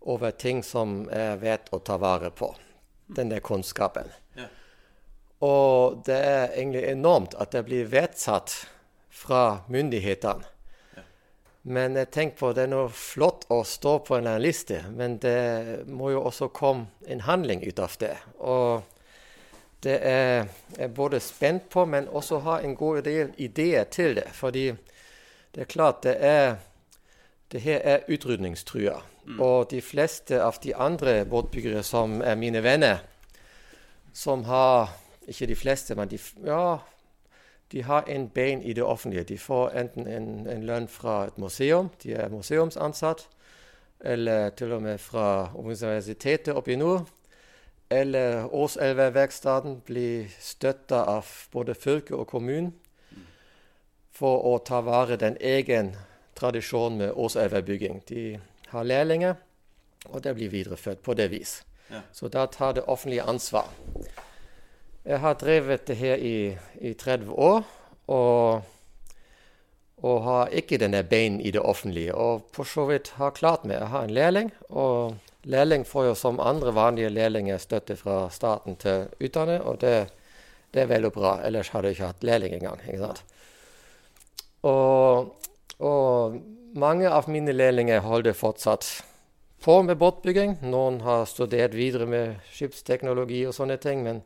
over 0.00 0.30
ting 0.30 0.64
som 0.64 1.08
er 1.12 1.36
verdt 1.36 1.68
å 1.72 1.78
ta 1.78 1.96
vare 1.96 2.30
på. 2.30 2.56
Den 3.08 3.28
der 3.28 3.40
kunnskapen. 3.40 4.04
Ja. 4.36 4.46
Og 5.40 6.02
det 6.06 6.16
er 6.16 6.48
egentlig 6.54 6.88
enormt 6.88 7.34
at 7.34 7.52
det 7.52 7.64
blir 7.66 7.84
verdsatt 7.90 8.66
fra 9.10 9.60
myndighetene. 9.68 10.44
Men 11.62 11.96
jeg 11.98 12.08
tenker 12.10 12.38
på 12.38 12.52
det 12.56 12.64
er 12.64 12.70
noe 12.72 12.88
flott 12.94 13.44
å 13.52 13.60
stå 13.68 13.98
på 14.06 14.16
en 14.16 14.30
liste, 14.40 14.80
men 14.96 15.18
det 15.20 15.84
må 15.92 16.14
jo 16.14 16.22
også 16.30 16.48
komme 16.56 16.88
en 17.06 17.20
handling 17.26 17.60
ut 17.66 17.82
av 17.84 17.96
det. 18.00 18.14
Og 18.40 18.80
det 19.84 19.98
er 20.04 20.48
jeg 20.78 20.94
både 20.96 21.20
spent 21.20 21.68
på, 21.72 21.84
men 21.84 22.08
også 22.08 22.40
har 22.46 22.64
en 22.64 22.76
god 22.76 23.02
del 23.04 23.34
ideer 23.36 23.84
til 23.92 24.16
det. 24.16 24.28
Fordi 24.32 24.70
det 25.52 25.66
er 25.66 25.72
klart 25.72 26.02
det 26.04 26.16
er 26.20 26.58
det 27.52 27.60
her 27.60 27.80
er 27.84 28.06
utrydningstrua. 28.08 29.00
Og 29.38 29.70
de 29.70 29.80
fleste 29.82 30.40
av 30.42 30.58
de 30.62 30.72
andre 30.74 31.24
båtbyggere 31.28 31.82
som 31.86 32.20
er 32.22 32.38
mine 32.38 32.62
venner, 32.62 33.04
som 34.12 34.44
har 34.44 34.96
Ikke 35.30 35.46
de 35.46 35.54
fleste, 35.54 35.94
men 35.94 36.08
de, 36.08 36.16
ja, 36.42 36.78
de 37.72 37.82
har 37.82 38.04
en 38.08 38.28
bein 38.28 38.62
i 38.62 38.72
det 38.72 38.82
offentlige. 38.82 39.24
De 39.24 39.38
får 39.38 39.70
enten 39.78 40.06
en, 40.06 40.46
en 40.46 40.66
lønn 40.66 40.88
fra 40.88 41.26
et 41.26 41.38
museum, 41.38 41.90
de 42.02 42.12
er 42.12 42.28
museumsansatt, 42.28 43.28
eller 44.00 44.50
til 44.50 44.72
og 44.72 44.82
med 44.82 44.98
fra 44.98 45.52
universitetet 45.54 46.54
oppe 46.54 46.72
i 46.72 46.76
nord. 46.76 47.06
Eller 47.90 48.46
Åselveverkstaden 48.54 49.80
blir 49.86 50.30
støtta 50.40 51.04
av 51.10 51.26
både 51.52 51.74
fylke 51.74 52.14
og 52.16 52.26
kommunen 52.30 52.72
for 54.14 54.46
å 54.46 54.58
ta 54.58 54.80
vare 54.84 55.16
den 55.16 55.36
egen 55.40 55.94
tradisjonen 56.38 56.98
med 56.98 57.12
Åselvebygging. 57.16 58.02
De 58.08 58.40
har 58.70 58.86
lærlinger, 58.86 59.34
og 60.08 60.22
det 60.24 60.34
blir 60.34 60.50
videreført 60.52 61.02
på 61.02 61.14
det 61.14 61.30
vis. 61.30 61.60
Ja. 61.90 62.02
Så 62.12 62.28
da 62.28 62.46
tar 62.46 62.72
det 62.72 62.86
offentlige 62.86 63.22
ansvar. 63.22 63.66
Jeg 65.04 65.20
har 65.22 65.34
drevet 65.40 65.86
det 65.88 65.96
her 65.96 66.20
i, 66.20 66.52
i 66.80 66.92
30 66.94 67.32
år, 67.32 67.64
og, 68.12 68.62
og 70.04 70.22
har 70.26 70.52
ikke 70.52 70.76
denne 70.80 71.00
bein 71.08 71.38
i 71.40 71.50
det 71.54 71.62
offentlige. 71.62 72.14
Og 72.14 72.44
på 72.52 72.66
så 72.68 72.84
vidt 72.90 73.14
har 73.16 73.32
klart 73.32 73.64
meg. 73.64 73.78
Jeg 73.80 73.92
har 73.94 74.04
en 74.04 74.12
lærling, 74.14 74.52
og 74.68 75.16
lærling 75.48 75.86
får 75.88 76.10
jo 76.10 76.14
som 76.14 76.40
andre 76.40 76.74
vanlige 76.76 77.08
lærlinger 77.08 77.58
støtte 77.58 77.96
fra 77.96 78.26
staten 78.30 78.76
til 78.76 79.08
utdannet, 79.20 79.24
utdanne, 79.24 79.60
og 79.64 79.80
det, 79.80 79.94
det 80.74 80.82
er 80.84 80.90
vel 80.92 81.08
og 81.08 81.16
bra. 81.16 81.38
Ellers 81.48 81.72
hadde 81.72 81.88
jeg 81.88 81.96
ikke 81.96 82.10
hatt 82.12 82.26
lærling 82.28 82.58
engang. 82.58 82.82
ikke 82.84 83.06
sant? 83.06 83.24
Og, 84.68 85.32
og 85.80 86.36
mange 86.76 87.08
av 87.08 87.30
mine 87.32 87.56
lærlinger 87.56 88.04
holder 88.04 88.36
fortsatt 88.36 88.90
på 89.64 89.80
med 89.82 89.96
båtbygging. 89.96 90.58
Noen 90.60 91.00
har 91.08 91.24
studert 91.24 91.72
videre 91.72 92.04
med 92.04 92.36
skipsteknologi 92.52 93.46
og 93.48 93.56
sånne 93.56 93.80
ting, 93.80 94.04
men, 94.04 94.20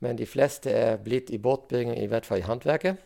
men 0.00 0.16
de 0.16 0.26
fleste 0.26 0.70
er 0.70 0.96
blitt 1.00 1.30
i 1.30 1.38
båtbygging, 1.38 1.96
i 1.98 2.06
hvert 2.06 2.26
fall 2.26 2.38
i 2.38 2.46
håndverket. 2.46 2.96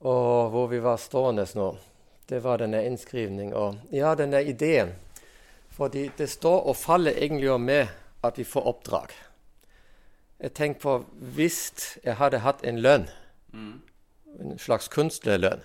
Og 0.00 0.50
hvor 0.50 0.66
vi 0.70 0.78
var 0.80 0.96
stående 1.00 1.44
nå, 1.54 1.70
det 2.30 2.40
var 2.44 2.60
denne 2.62 2.82
innskrivningen 2.86 3.54
og 3.56 3.80
ja, 3.92 4.14
denne 4.16 4.40
ideen. 4.48 4.94
Fordi 5.76 6.10
det 6.18 6.28
står 6.30 6.66
og 6.70 6.76
faller 6.76 7.16
egentlig 7.16 7.60
med 7.60 7.88
at 8.24 8.38
vi 8.38 8.44
får 8.44 8.66
oppdrag. 8.68 9.12
Jeg 10.40 10.54
tenker 10.56 10.80
på 10.80 10.94
hvis 11.36 11.98
jeg 12.04 12.16
hadde 12.16 12.44
hatt 12.44 12.64
en 12.64 12.80
lønn, 12.80 13.08
Mm. 13.52 13.80
en 14.40 14.58
slags 14.58 14.88
kunstnerlønn 14.88 15.64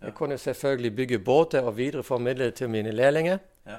Ja. 0.00 0.06
Jeg 0.06 0.14
kunne 0.14 0.38
selvfølgelig 0.38 0.96
bygge 0.96 1.18
båter 1.18 1.62
og 1.66 1.76
videreformidle 1.76 2.44
det 2.44 2.54
til 2.54 2.68
mine 2.70 2.90
lærlinger. 2.92 3.38
Ja. 3.66 3.76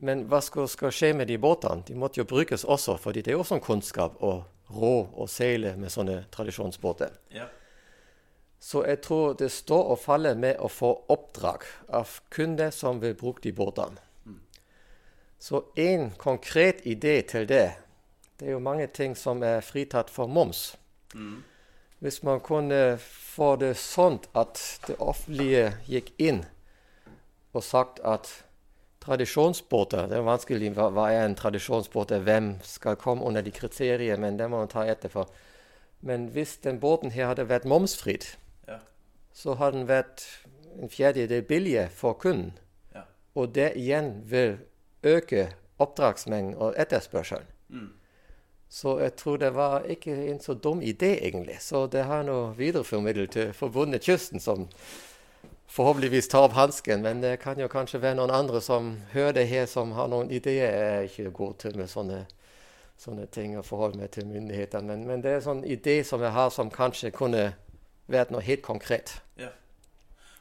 Men 0.00 0.24
hva 0.32 0.40
skal, 0.40 0.68
skal, 0.68 0.92
skje 0.94 1.12
med 1.14 1.28
de 1.28 1.36
båtene? 1.38 1.84
De 1.86 1.94
måtte 1.94 2.22
jo 2.22 2.28
brukes 2.28 2.64
også, 2.64 2.96
fordi 2.96 3.22
det 3.22 3.34
er 3.34 3.40
også 3.40 3.58
en 3.58 3.64
kunnskap 3.64 4.16
å 4.24 4.38
rå 4.72 4.94
og 5.12 5.28
seile 5.28 5.74
med 5.76 5.92
sånne 5.92 6.22
tradisjonsbåter. 6.32 7.12
Ja. 7.36 7.50
Så 8.60 8.84
jeg 8.84 9.02
tror 9.04 9.34
det 9.40 9.50
står 9.52 9.92
og 9.92 10.00
faller 10.00 10.36
med 10.40 10.60
å 10.60 10.68
få 10.72 10.92
oppdrag 11.12 11.64
av 11.96 12.16
kunder 12.32 12.72
som 12.72 13.00
vil 13.00 13.16
bruke 13.16 13.44
de 13.44 13.52
båtene. 13.56 14.00
Mm. 14.24 14.40
Så 15.40 15.62
en 15.76 16.10
konkret 16.20 16.84
idé 16.84 17.20
til 17.22 17.48
det 17.48 17.70
Det 18.40 18.48
er 18.48 18.54
jo 18.56 18.58
mange 18.64 18.86
ting 18.86 19.12
som 19.16 19.42
er 19.44 19.60
fritatt 19.60 20.08
for 20.10 20.26
moms. 20.26 20.78
Mm. 21.12 21.42
Hvis 22.00 22.22
man 22.22 22.40
kunne 22.40 22.96
få 22.96 23.56
det 23.60 23.74
sånn 23.76 24.16
at 24.32 24.56
det 24.86 24.96
offentlige 24.96 25.74
gikk 25.84 26.14
inn 26.16 26.46
og 27.52 27.60
sagt 27.60 28.00
at 28.00 28.30
tradisjonsbåter 29.00 30.08
Det 30.08 30.16
er 30.18 30.26
vanskelig 30.26 30.72
hva, 30.76 30.90
hva 30.92 31.08
er 31.12 31.24
en 31.24 31.36
tradisjonsbåt, 31.36 32.10
er. 32.10 32.24
hvem 32.24 32.54
skal 32.62 32.96
komme 32.96 33.24
under 33.24 33.42
de 33.42 33.50
kriteriene, 33.50 34.20
men 34.20 34.38
det 34.38 34.50
må 34.50 34.58
man 34.58 34.68
ta 34.68 34.84
etterfor. 34.84 35.30
Men 36.00 36.28
hvis 36.32 36.56
den 36.56 36.80
båten 36.80 37.10
her 37.10 37.26
hadde 37.32 37.48
vært 37.48 37.64
momsfritt, 37.64 38.38
ja. 38.68 38.78
så 39.32 39.54
hadde 39.54 39.78
den 39.78 39.88
vært 39.88 40.24
en 40.80 40.88
fjerdedel 40.88 41.42
billigere 41.42 41.88
for 41.88 42.12
kunden. 42.12 42.52
Ja. 42.94 43.04
Og 43.34 43.54
det 43.54 43.72
igjen 43.76 44.22
vil 44.24 44.58
øke 45.04 45.50
oppdragsmengden 45.80 46.54
og 46.60 46.74
etterspørselen. 46.76 47.48
Mm. 47.68 47.90
Så 48.70 48.98
jeg 49.00 49.16
tror 49.18 49.36
det 49.36 49.54
var 49.54 49.82
ikke 49.82 50.14
en 50.30 50.40
så 50.40 50.54
dum 50.54 50.80
idé, 50.80 51.16
egentlig. 51.26 51.56
Så 51.60 51.86
det 51.86 52.04
har 52.04 52.22
nå 52.22 52.52
videreformidlet 52.56 53.30
til 53.30 53.52
Forbundet 53.52 54.04
Kysten, 54.06 54.40
som 54.40 54.68
forhåpentligvis 55.70 56.28
tar 56.28 56.44
opp 56.48 56.52
hansken. 56.52 57.02
Men 57.02 57.20
det 57.20 57.36
kan 57.36 57.58
jo 57.60 57.68
kanskje 57.70 58.02
være 58.02 58.18
noen 58.18 58.34
andre 58.34 58.60
som 58.64 58.96
hører 59.14 59.38
det 59.38 59.46
her, 59.50 59.66
som 59.70 59.94
har 59.96 60.10
noen 60.10 60.30
ideer. 60.30 60.70
Jeg 60.74 60.92
er 60.98 61.08
ikke 61.08 61.34
god 61.38 61.58
til 61.62 61.78
med 61.78 61.90
sånne, 61.90 62.20
sånne 63.00 63.26
ting 63.32 63.56
og 63.58 63.66
forholde 63.68 64.00
meg 64.02 64.12
til 64.16 64.28
myndighetene. 64.30 64.86
Men, 64.90 65.06
men, 65.08 65.24
det 65.24 65.34
er 65.34 65.40
en 65.40 65.48
sånn 65.48 65.64
idé 65.64 66.00
som 66.06 66.22
jeg 66.24 66.34
har, 66.34 66.50
som 66.54 66.72
kanskje 66.74 67.14
kunne 67.14 67.52
vært 68.10 68.34
noe 68.34 68.42
helt 68.42 68.66
konkret. 68.66 69.20
Ja. 69.38 69.52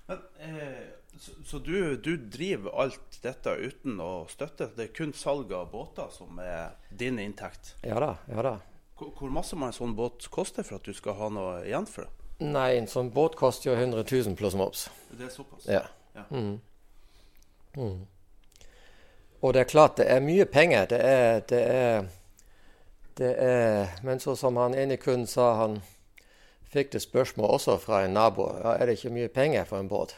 Men, 0.09 0.25
eh, 0.41 0.87
så, 1.19 1.35
så 1.45 1.59
du, 1.61 1.97
du, 1.99 2.15
driver 2.17 2.73
alt 2.81 3.19
dette 3.21 3.53
uten 3.59 3.99
å 4.01 4.25
støtte? 4.31 4.71
Det 4.75 4.87
er 4.87 4.95
kun 4.95 5.13
salg 5.13 5.51
av 5.53 5.69
båter 5.73 6.09
som 6.15 6.39
er 6.41 6.73
din 6.89 7.19
inntekt? 7.21 7.75
Ja 7.85 7.99
da. 8.01 8.15
ja 8.31 8.45
da. 8.45 8.55
Hvor, 8.97 9.11
hvor 9.17 9.33
masse 9.33 9.55
må 9.59 9.67
en 9.67 9.75
sånn 9.75 9.93
båt 9.95 10.25
koste 10.33 10.63
for 10.65 10.79
at 10.79 10.87
du 10.87 10.95
skal 10.95 11.19
ha 11.19 11.29
noe 11.31 11.59
igjen 11.67 11.85
for 11.87 12.07
det? 12.07 12.18
Nei, 12.39 12.77
en 12.77 12.87
sånn 12.87 13.11
båt 13.11 13.35
koster 13.35 13.71
jo 13.71 13.75
100 13.75 14.05
000 14.07 14.37
pluss 14.39 14.55
moms. 14.55 14.87
Det 15.11 15.27
er 15.27 15.33
såpass? 15.33 15.65
Ja. 15.67 15.83
ja. 16.15 16.23
Mm. 16.31 16.59
Mm. 17.75 18.07
Og 19.41 19.53
det 19.53 19.65
er 19.65 19.71
klart, 19.71 19.97
det 19.99 20.07
er 20.11 20.23
mye 20.23 20.45
penger. 20.47 20.87
Det 20.91 20.99
er, 21.03 21.43
det 21.49 21.59
er, 21.59 22.07
det 23.19 23.33
er 23.43 23.99
Men 24.03 24.19
så 24.19 24.35
som 24.39 24.57
han 24.57 24.75
ene 24.75 24.97
kunden 24.97 25.27
sa, 25.27 25.53
han 25.59 25.81
fikk 26.71 26.93
det 26.95 27.03
spørsmål 27.03 27.57
også 27.57 27.77
fra 27.83 28.03
en 28.05 28.15
nabo. 28.15 28.49
Ja, 28.63 28.75
er 28.77 28.87
det 28.87 28.99
ikke 28.99 29.15
mye 29.15 29.31
penger 29.33 29.67
for 29.67 29.79
en 29.79 29.91
båt? 29.91 30.15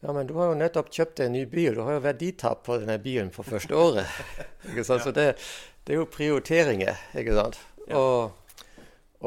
Ja, 0.00 0.12
men 0.12 0.26
du 0.26 0.34
har 0.36 0.50
jo 0.52 0.58
nettopp 0.60 0.90
kjøpt 0.92 1.20
en 1.24 1.32
ny 1.32 1.46
bil. 1.48 1.74
Du 1.74 1.84
har 1.86 1.96
jo 1.96 2.04
verditap 2.04 2.64
på 2.66 2.76
denne 2.82 2.98
bilen 3.00 3.32
for 3.32 3.48
første 3.48 3.76
året. 3.76 4.20
ikke 4.68 4.84
sant? 4.84 5.02
Så 5.02 5.12
det, 5.16 5.32
det, 5.84 5.94
er 5.94 6.02
jo 6.02 6.08
prioriteringer, 6.12 7.00
ikke 7.16 7.36
sant. 7.36 7.60
Og 7.88 8.36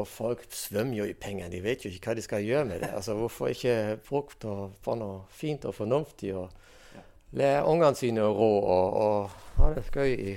og 0.00 0.08
folk 0.08 0.46
svømmer 0.54 1.02
jo 1.02 1.08
i 1.08 1.16
penger. 1.16 1.50
De 1.52 1.62
vet 1.64 1.84
jo 1.84 1.92
ikke 1.92 2.10
hva 2.10 2.16
de 2.18 2.24
skal 2.24 2.46
gjøre 2.46 2.68
med 2.68 2.84
det. 2.84 2.90
Altså, 2.96 3.14
Hvorfor 3.18 3.52
ikke 3.52 3.98
bruke 4.08 4.38
det 4.42 4.56
på 4.84 4.96
noe 4.98 5.24
fint 5.30 5.66
og 5.68 5.76
fornuftig? 5.76 6.34
og 6.36 6.50
Lære 7.36 7.66
ungene 7.70 7.94
sine 7.94 8.24
å 8.26 8.32
rå 8.34 8.52
og, 8.58 8.94
og 9.00 9.58
ha 9.60 9.74
det 9.76 9.84
gøy 9.94 10.14
i, 10.14 10.32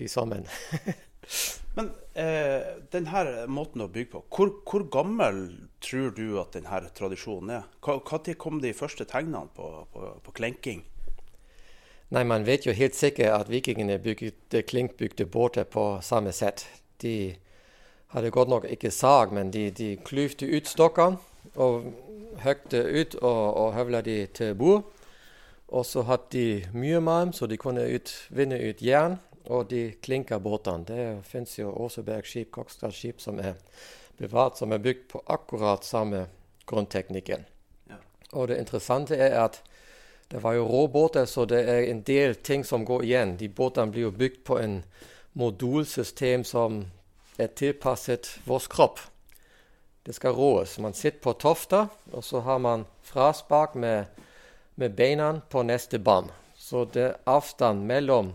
i 0.00 0.08
sammen. 0.08 0.46
Men 1.76 1.90
eh, 2.16 2.78
denne 2.92 3.46
måten 3.48 3.84
å 3.84 3.90
bygge 3.92 4.10
på, 4.14 4.22
hvor, 4.32 4.54
hvor, 4.68 4.86
gammel 4.92 5.42
tror 5.84 6.10
du 6.16 6.38
at 6.40 6.56
denne 6.56 6.80
tradisjonen 6.96 7.54
er? 7.58 7.68
Når 7.84 8.34
kom 8.40 8.60
de 8.60 8.74
første 8.76 9.06
tegnene 9.08 9.48
på, 9.56 9.68
på, 9.92 10.10
på, 10.24 10.34
klenking? 10.36 10.82
Nei, 12.12 12.24
Man 12.24 12.44
vet 12.44 12.66
jo 12.66 12.76
helt 12.76 12.96
sikkert 12.96 13.32
at 13.38 13.52
vikingene 13.52 13.96
bygde 14.02 14.64
klinkbygde 14.68 15.26
båter 15.26 15.64
på 15.64 16.02
samme 16.04 16.32
sett. 16.36 16.66
De 17.00 17.34
hadde 18.12 18.30
godt 18.30 18.48
nok 18.48 18.64
ikke 18.68 18.90
sag, 18.90 19.32
men 19.32 19.52
de, 19.52 19.70
de 19.70 19.96
klyvde 20.04 20.48
ut 20.56 20.68
stokkene 20.68 21.16
og 21.56 21.92
høgte 22.42 22.82
ut 22.84 23.14
og, 23.20 23.42
og 23.56 23.74
høvla 23.76 24.00
de 24.04 24.26
til 24.34 24.54
bord. 24.54 24.84
Og 25.72 25.86
så 25.88 26.04
hadde 26.04 26.28
de 26.32 26.46
mye 26.76 27.00
malm, 27.00 27.32
så 27.32 27.48
de 27.48 27.56
kunne 27.56 27.84
ut, 27.94 28.12
vinne 28.30 28.58
ut 28.60 28.82
jern. 28.84 29.16
Og 29.50 29.70
de 29.70 29.94
klinka 30.02 30.38
båtene. 30.38 30.84
Det 30.86 31.06
fins 31.26 31.56
jo 31.58 31.72
Åseberg-skip, 31.72 32.52
Kokstad-skip, 32.54 33.20
som 33.20 33.40
er 33.40 33.56
bevart, 34.20 34.58
som 34.58 34.72
er 34.72 34.78
bygd 34.78 35.08
på 35.10 35.22
akkurat 35.26 35.84
samme 35.84 36.26
grunnteknikken. 36.68 37.42
Ja. 37.90 37.98
Og 38.32 38.52
det 38.52 38.60
interessante 38.62 39.16
er 39.16 39.40
at 39.40 39.58
det 40.30 40.42
var 40.44 40.54
jo 40.54 40.68
råbåter, 40.68 41.24
så 41.24 41.44
det 41.44 41.64
er 41.68 41.88
en 41.90 42.04
del 42.06 42.34
ting 42.34 42.62
som 42.64 42.84
går 42.84 43.02
igjen. 43.02 43.36
De 43.40 43.48
båtene 43.48 43.92
blir 43.92 44.06
jo 44.06 44.14
bygd 44.14 44.44
på 44.44 44.60
en 44.60 44.78
modulsystem 45.34 46.44
som 46.44 46.84
er 47.38 47.52
tilpasset 47.56 48.28
vår 48.44 48.68
kropp. 48.72 49.00
Det 50.02 50.12
skal 50.12 50.34
råes. 50.34 50.78
Man 50.78 50.94
sitter 50.94 51.20
på 51.22 51.32
tofta, 51.32 51.86
og 52.12 52.24
så 52.24 52.40
har 52.40 52.58
man 52.58 52.86
fraspark 53.02 53.74
med, 53.74 54.04
med 54.74 54.96
beina 54.98 55.40
på 55.48 55.62
neste 55.62 55.98
bånd. 55.98 56.32
Så 56.56 56.84
det 56.84 57.02
er 57.02 57.18
avstand 57.30 57.86
mellom 57.86 58.32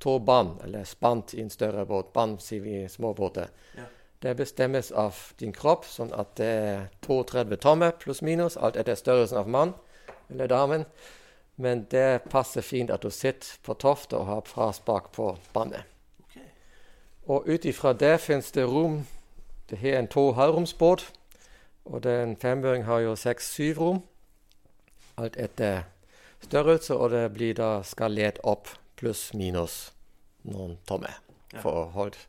to 0.00 0.18
bånd, 0.18 0.58
eller 0.64 0.84
spant 0.84 1.34
i 1.34 1.42
en 1.42 1.50
større 1.50 1.84
båt, 1.88 2.12
bånd 2.12 2.40
sier 2.42 2.64
vi 2.64 2.78
i 2.82 2.88
småbåter. 2.88 3.52
Ja. 3.76 3.86
Det 4.24 4.34
bestemmes 4.34 4.92
av 4.92 5.16
din 5.40 5.52
kropp, 5.52 5.84
sånn 5.84 6.12
at 6.16 6.36
det 6.40 6.48
er 6.48 6.84
32 7.04 7.58
tommer 7.60 7.92
pluss-minus, 8.00 8.56
alt 8.56 8.78
etter 8.80 8.96
størrelsen 8.96 9.42
av 9.42 9.50
mann 9.52 9.74
eller 10.32 10.48
damen. 10.48 10.86
Men 11.60 11.84
det 11.92 12.24
passer 12.32 12.64
fint 12.64 12.90
at 12.90 13.04
du 13.04 13.12
sitter 13.12 13.58
på 13.62 13.76
tofta 13.78 14.22
og 14.22 14.30
har 14.30 14.48
fraspark 14.48 15.12
på 15.12 15.34
båndet. 15.52 15.84
Og 17.26 17.48
ut 17.48 17.64
ifra 17.64 17.94
det 17.96 18.18
fins 18.20 18.50
det 18.52 18.66
rom. 18.68 19.06
Det 19.70 19.78
har 19.80 19.94
er 19.94 19.98
en 19.98 20.10
to 20.12 20.32
halvromsbåt, 20.36 21.06
og 21.84 22.02
den 22.04 22.36
femøring 22.36 22.84
har 22.84 23.00
jo 23.00 23.16
seks-syv 23.16 23.80
rom. 23.80 24.02
Alt 25.16 25.36
etter 25.40 25.86
størrelse, 26.44 26.94
og 26.94 27.10
det 27.10 27.32
blir 27.32 27.54
da 27.56 27.82
skalert 27.82 28.42
opp 28.44 28.68
pluss-minus 29.00 29.94
noen 30.44 30.76
tommer 30.84 31.16
for 31.62 31.72
å 31.72 31.84
holde, 31.94 32.20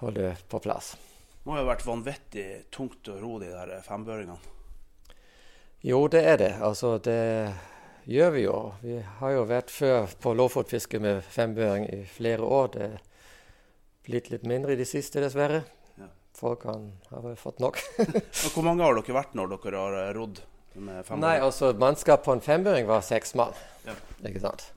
holde 0.00 0.32
på 0.48 0.60
plass. 0.64 0.94
Det 1.42 1.50
må 1.50 1.58
jo 1.58 1.64
ha 1.64 1.70
vært 1.70 1.86
vanvittig 1.86 2.46
tungt 2.72 3.08
å 3.08 3.18
ro 3.20 3.36
de 3.42 3.50
der 3.52 3.82
fembøringene? 3.84 4.38
Jo, 5.84 6.06
det 6.10 6.24
er 6.26 6.40
det. 6.40 6.54
Altså, 6.64 6.96
det 6.98 7.52
gjør 8.10 8.32
vi 8.34 8.40
jo. 8.42 8.56
Vi 8.82 8.96
har 9.20 9.34
jo 9.36 9.44
vært 9.46 9.70
før 9.70 10.08
på 10.20 10.32
lofotfiske 10.34 10.98
med 11.00 11.20
fembøring 11.22 11.86
i 11.92 12.00
flere 12.08 12.42
år. 12.42 12.72
Det 12.74 12.88
blitt 14.08 14.30
litt 14.32 14.46
mindre 14.48 14.74
i 14.74 14.80
det 14.80 14.88
siste, 14.88 15.20
dessverre. 15.22 15.62
Ja. 16.00 16.08
Folk 16.36 16.64
har 16.68 17.34
fått 17.40 17.60
nok. 17.62 17.80
Hvor 18.54 18.64
mange 18.66 18.86
har 18.86 18.96
dere 18.98 19.18
vært 19.20 19.36
når 19.38 19.54
dere 19.56 19.84
har 19.84 20.00
eh, 20.02 20.14
rodd? 20.16 20.40
Nei, 20.78 21.38
altså 21.42 21.72
Mannskap 21.74 22.22
på 22.24 22.36
en 22.36 22.42
fembøring 22.44 22.86
var 22.86 23.02
seks 23.02 23.34
mann. 23.38 23.56
Ja. 23.86 23.96
Ikke 24.28 24.42
sant? 24.42 24.68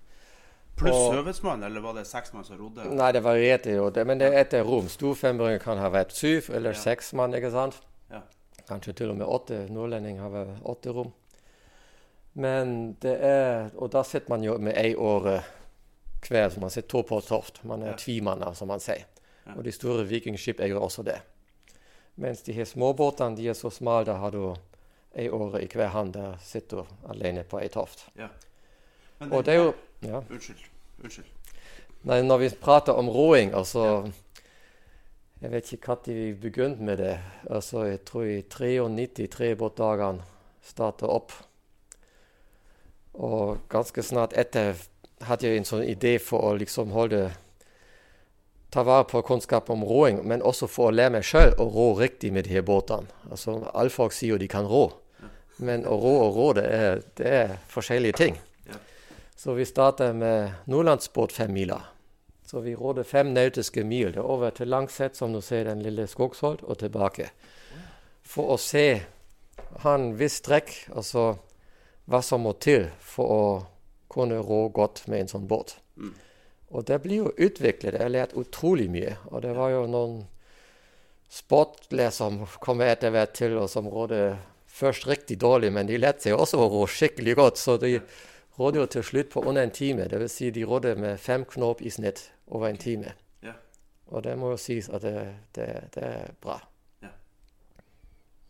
Pluss 0.82 1.14
høvedsmann, 1.14 1.64
eller 1.64 1.84
var 1.84 1.94
det 1.94 2.08
seks 2.10 2.34
mann 2.34 2.46
som 2.48 2.58
rodde? 2.58 2.88
Nei, 2.90 3.12
det 3.14 3.22
varierte 3.22 3.76
jo. 3.76 3.90
Det, 3.94 4.06
men 4.08 4.22
det 4.22 4.32
er 4.32 4.40
etter 4.42 4.66
rom. 4.66 4.88
Storfemmøring 4.90 5.62
kan 5.62 5.78
ha 5.82 5.92
vært 5.94 6.16
syv 6.18 6.50
eller 6.50 6.74
ja. 6.74 6.82
seks 6.88 7.12
mann. 7.18 7.36
ikke 7.38 7.52
sant? 7.54 7.78
Ja. 8.10 8.24
Kanskje 8.70 8.96
til 8.98 9.14
og 9.14 9.20
med 9.20 9.30
åtte. 9.30 9.66
Nordlending 9.70 10.22
har 10.24 10.34
vært 10.34 10.66
åtte 10.74 10.96
rom. 10.96 11.14
Men 12.34 12.94
det 13.04 13.18
er 13.28 13.74
Og 13.76 13.92
da 13.92 14.06
sitter 14.08 14.32
man 14.32 14.44
jo 14.44 14.56
med 14.58 14.78
ei 14.80 14.96
åre 14.96 15.42
hver. 16.28 16.50
Så 16.50 16.64
man 16.64 16.74
sitter 16.74 16.90
to 16.90 17.04
på 17.04 17.22
toft. 17.28 17.62
Man 17.64 17.84
er 17.84 17.94
ja. 17.94 17.98
tvimanner, 18.00 18.56
som 18.58 18.72
man 18.72 18.82
sier. 18.82 19.06
Og 19.56 19.64
de 19.66 19.72
store 19.72 20.06
vikingskip 20.08 20.60
er 20.60 20.72
jo 20.72 20.82
også 20.84 21.04
det. 21.04 21.20
Mens 22.16 22.42
de 22.46 22.54
her 22.54 22.66
småbåtene 22.66 23.38
de 23.38 23.48
er 23.50 23.58
så 23.58 23.70
smale, 23.74 24.06
da 24.06 24.20
har 24.22 24.32
du 24.32 24.54
ei 25.18 25.28
åre 25.30 25.64
i 25.64 25.70
hver 25.72 25.92
hånd. 25.96 26.14
Der 26.14 26.38
sitter 26.44 26.84
du 26.84 27.12
alene 27.12 27.44
på 27.44 27.60
ei 27.60 27.70
toft. 27.70 28.08
Ja. 28.18 28.30
Men 29.20 29.34
og 29.34 29.46
det 29.46 29.54
er 29.54 29.64
jo 29.64 29.74
ja. 30.02 30.22
Unnskyld. 30.30 30.66
Unnskyld. 31.04 31.28
Nei, 32.10 32.22
når 32.26 32.38
vi 32.38 32.50
prater 32.62 32.98
om 32.98 33.10
roing, 33.10 33.54
altså 33.54 33.86
ja. 33.86 34.12
Jeg 35.42 35.52
vet 35.52 35.72
ikke 35.74 35.96
når 35.96 36.14
vi 36.14 36.34
begynte 36.38 36.84
med 36.84 36.98
det. 36.98 37.20
Altså, 37.50 37.84
jeg 37.84 38.04
tror 38.06 38.24
i 38.24 38.42
93 38.42 39.28
trebåtdagene 39.34 40.22
starta 40.62 41.08
opp. 41.10 41.34
Og 43.14 43.58
ganske 43.70 44.04
snart 44.06 44.36
etter 44.38 44.78
hadde 45.26 45.48
jeg 45.48 45.58
en 45.58 45.66
sånn 45.66 45.88
idé 45.90 46.20
for 46.22 46.46
å 46.46 46.54
liksom 46.62 46.94
holde 46.94 47.32
ta 48.72 48.84
vare 48.84 49.04
på 49.04 49.22
kunnskap 49.22 49.70
om 49.70 49.84
råing, 49.84 50.22
men 50.28 50.42
også 50.42 50.68
for 50.72 50.90
å 50.90 50.96
lære 50.96 51.18
meg 51.18 51.28
sjøl 51.28 51.54
å 51.60 51.68
rå 51.74 51.88
riktig 52.00 52.32
med 52.34 52.48
de 52.48 52.56
her 52.56 52.66
båtene. 52.66 53.12
Altså, 53.30 53.60
Alle 53.74 53.92
folk 53.92 54.16
sier 54.16 54.36
jo 54.36 54.42
de 54.42 54.48
kan 54.52 54.68
rå, 54.68 54.86
men 55.60 55.84
å 55.86 55.98
rå 56.00 56.14
og 56.26 56.38
rå, 56.38 56.48
det 56.58 56.68
er, 56.68 57.02
det 57.20 57.34
er 57.42 57.56
forskjellige 57.72 58.18
ting. 58.18 58.40
Så 59.36 59.56
vi 59.58 59.66
starta 59.66 60.12
med 60.14 60.70
Nordlandsbåt 60.70 61.34
fem 61.34 61.52
miler. 61.54 61.82
Så 62.46 62.60
vi 62.62 62.76
rådde 62.76 63.04
fem 63.08 63.30
nautiske 63.34 63.84
mil 63.88 64.12
Det 64.12 64.20
er 64.20 64.28
over 64.28 64.50
til 64.52 64.68
Langset, 64.68 65.16
som 65.16 65.34
du 65.34 65.42
ser, 65.42 65.64
den 65.64 65.82
lille 65.82 66.08
Skogsholt, 66.08 66.64
og 66.64 66.78
tilbake. 66.78 67.30
For 68.24 68.54
å 68.54 68.58
se 68.60 69.02
ha 69.84 69.94
en 69.96 70.12
viss 70.20 70.42
strekk, 70.42 70.74
altså 70.96 71.38
hva 72.12 72.20
som 72.22 72.44
må 72.44 72.54
til 72.60 72.90
for 73.00 73.32
å 73.32 73.44
kunne 74.12 74.42
rå 74.44 74.66
godt 74.76 75.06
med 75.08 75.26
en 75.26 75.32
sånn 75.32 75.48
båt. 75.48 75.78
Mm. 76.72 76.78
Og 76.78 76.86
det 76.88 77.00
blir 77.04 77.18
jo 77.18 77.32
utviklet. 77.36 77.98
Jeg 77.98 78.02
har 78.02 78.14
lært 78.14 78.38
utrolig 78.40 78.90
mye. 78.92 79.18
Og 79.32 79.42
det 79.44 79.52
var 79.58 79.74
jo 79.74 79.86
noen 79.92 80.22
sportler 81.32 82.12
som 82.16 82.46
kom 82.64 82.82
etter 82.82 83.12
hvert 83.12 83.36
til, 83.36 83.58
og 83.60 83.70
som 83.70 83.88
rådde 83.92 84.38
først 84.72 85.08
riktig 85.08 85.40
dårlig, 85.40 85.72
men 85.74 85.88
de 85.88 86.00
lærte 86.00 86.28
seg 86.28 86.40
også 86.40 86.60
å 86.60 86.70
rå 86.72 86.86
skikkelig 86.88 87.36
godt. 87.36 87.60
Så 87.60 87.78
de 87.82 87.98
rådde 88.60 88.82
jo 88.82 88.88
til 88.96 89.04
slutt 89.04 89.34
på 89.34 89.44
under 89.44 89.64
en 89.64 89.76
time. 89.76 90.08
Det 90.08 90.20
vil 90.20 90.32
si 90.32 90.52
de 90.52 90.64
rådde 90.68 90.96
med 90.96 91.20
fem 91.20 91.46
knop 91.46 91.82
i 91.82 91.92
snitt 91.92 92.30
over 92.48 92.70
en 92.70 92.80
time. 92.80 93.16
Ja. 93.44 93.58
Og 94.12 94.24
det 94.24 94.38
må 94.40 94.54
jo 94.56 94.60
sies 94.60 94.90
at 94.90 95.04
det, 95.04 95.18
det, 95.56 95.68
det 95.96 96.08
er 96.08 96.32
bra. 96.42 96.60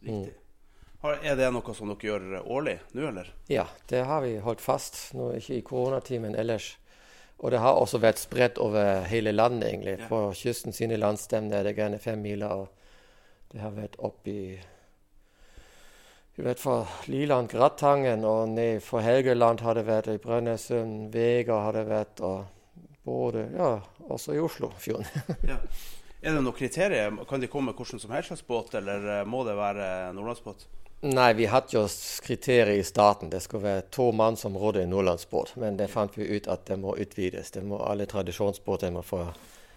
Riktig. 0.02 0.34
Har, 1.02 1.18
er 1.26 1.38
det 1.38 1.48
noe 1.54 1.74
som 1.74 1.90
dere 1.90 2.06
gjør 2.06 2.44
årlig 2.46 2.76
nå, 2.94 3.08
eller? 3.10 3.30
Ja, 3.50 3.66
det 3.90 4.04
har 4.06 4.22
vi 4.22 4.36
holdt 4.42 4.62
fast. 4.62 5.00
Nå 5.18 5.32
ikke 5.38 5.58
i 5.58 5.64
koronatid, 5.66 6.22
men 6.22 6.38
ellers. 6.38 6.76
Og 7.42 7.52
det 7.52 7.62
har 7.62 7.78
også 7.78 7.98
vært 8.02 8.22
spredt 8.22 8.60
over 8.62 9.02
hele 9.10 9.34
landet, 9.34 9.70
egentlig. 9.72 9.96
Ja. 10.00 10.10
På 10.12 10.30
kysten 10.38 10.76
sine 10.78 11.00
landstemner 11.02 11.60
er 11.60 11.70
det 11.70 11.78
gjerne 11.80 12.00
fem 12.02 12.22
miler. 12.22 12.66
Og 12.66 13.54
det 13.54 13.64
har 13.64 13.74
vært 13.74 13.98
opp 14.00 14.30
i 14.30 14.60
vi 16.36 16.46
vet 16.48 16.60
fra 16.60 16.86
Liland, 17.12 17.50
Grattangen, 17.52 18.24
og 18.26 18.50
ned 18.50 18.80
for 18.82 19.04
Helgeland 19.04 19.60
har 19.62 19.76
det 19.76 19.84
vært, 19.86 20.08
i 20.08 20.22
Brønnøysund, 20.22 21.12
Vega 21.12 21.58
har 21.66 21.76
det 21.76 21.84
vært, 21.90 22.22
og 22.24 22.46
både 23.06 23.50
Ja, 23.52 23.72
også 24.08 24.38
i 24.38 24.40
Oslofjorden. 24.40 25.06
Ja. 25.52 25.60
Er 26.22 26.36
det 26.38 26.44
noen 26.46 26.56
kriterier? 26.56 27.14
Kan 27.28 27.42
de 27.42 27.50
komme 27.50 27.72
med 27.72 27.78
hvilken 27.82 28.00
som 28.00 28.14
helst 28.14 28.30
slags 28.30 28.46
båt, 28.48 28.76
eller 28.78 29.06
eh, 29.10 29.28
må 29.28 29.42
det 29.44 29.58
være 29.58 29.86
nordlandsbåt? 30.14 30.68
Nei, 31.02 31.34
vi 31.34 31.48
hadde 31.50 31.74
jo 31.74 31.88
kriterier 32.22 32.76
i 32.78 32.84
starten. 32.84 33.30
Det 33.30 33.40
skulle 33.42 33.64
være 33.64 33.88
to 33.90 34.12
mann 34.12 34.36
som 34.38 34.58
rådde 34.58 34.84
en 34.84 34.92
nordlandsbåt. 34.94 35.56
Men 35.56 35.78
det 35.78 35.90
fant 35.90 36.18
vi 36.18 36.28
ut 36.30 36.48
at 36.48 36.68
det 36.70 36.78
må 36.80 36.94
utvides. 36.96 37.52
Det 37.52 37.64
må 37.66 37.80
Alle 37.82 38.06
tradisjonsbåter 38.06 38.92
må 38.92 39.02
få 39.02 39.24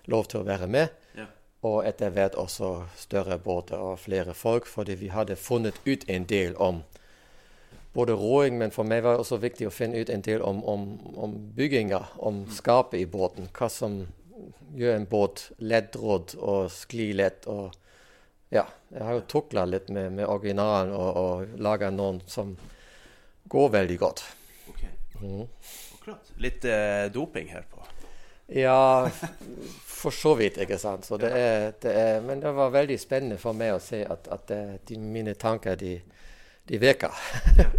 lov 0.04 0.28
til 0.28 0.42
å 0.42 0.44
være 0.44 0.68
med. 0.68 0.92
Ja. 1.16 1.24
Og 1.64 1.86
etter 1.88 2.12
hvert 2.12 2.36
også 2.36 2.74
større 3.00 3.38
båter 3.38 3.80
og 3.80 3.98
flere 3.98 4.34
folk, 4.34 4.66
fordi 4.68 4.98
vi 5.00 5.08
hadde 5.08 5.36
funnet 5.36 5.80
ut 5.86 6.04
en 6.08 6.26
del 6.28 6.56
om 6.60 6.82
både 7.94 8.12
roing, 8.12 8.58
men 8.58 8.74
for 8.74 8.84
meg 8.84 9.02
var 9.02 9.14
det 9.14 9.24
også 9.24 9.38
viktig 9.40 9.70
å 9.70 9.72
finne 9.72 10.02
ut 10.02 10.10
en 10.10 10.24
del 10.26 10.42
om, 10.42 10.60
om, 10.64 10.84
om 11.16 11.38
bygginga, 11.56 12.02
om 12.18 12.44
skapet 12.52 13.00
i 13.00 13.06
båten. 13.06 13.48
Hva 13.54 13.70
som 13.72 14.02
gjør 14.76 14.98
en 14.98 15.08
båt 15.08 15.46
leddrådd 15.58 16.36
og 16.36 16.68
skli-lett. 16.74 17.46
og 17.46 17.72
ja, 18.54 18.64
jeg 18.94 19.02
har 19.02 19.16
jo 19.18 19.24
tukla 19.30 19.64
litt 19.66 19.88
med, 19.94 20.12
med 20.20 20.28
originalen 20.30 20.92
og, 20.94 21.16
og 21.18 21.58
laga 21.62 21.90
noen 21.90 22.20
som 22.30 22.54
går 23.50 23.72
veldig 23.80 23.98
godt. 24.04 24.24
Ok, 24.70 24.84
Mm. 25.24 25.46
akkurat. 25.94 26.30
Litt 26.42 26.64
eh, 26.68 27.06
doping 27.14 27.48
her 27.48 27.62
på. 27.70 27.80
Ja, 28.52 29.08
for 29.88 30.12
så 30.12 30.34
vidt, 30.36 30.58
ikke 30.60 30.76
sant. 30.78 31.06
Så 31.08 31.16
det 31.16 31.30
er, 31.32 31.70
det 31.80 31.92
er, 31.96 32.18
men 32.20 32.42
det 32.42 32.50
var 32.52 32.74
veldig 32.74 32.98
spennende 33.00 33.38
for 33.40 33.56
meg 33.56 33.72
å 33.72 33.80
se 33.80 34.02
at, 34.04 34.28
at 34.28 34.52
de, 34.88 34.98
mine 35.00 35.32
tanker, 35.40 35.78
de, 35.80 35.94
de 36.68 36.80
virker. 36.82 37.14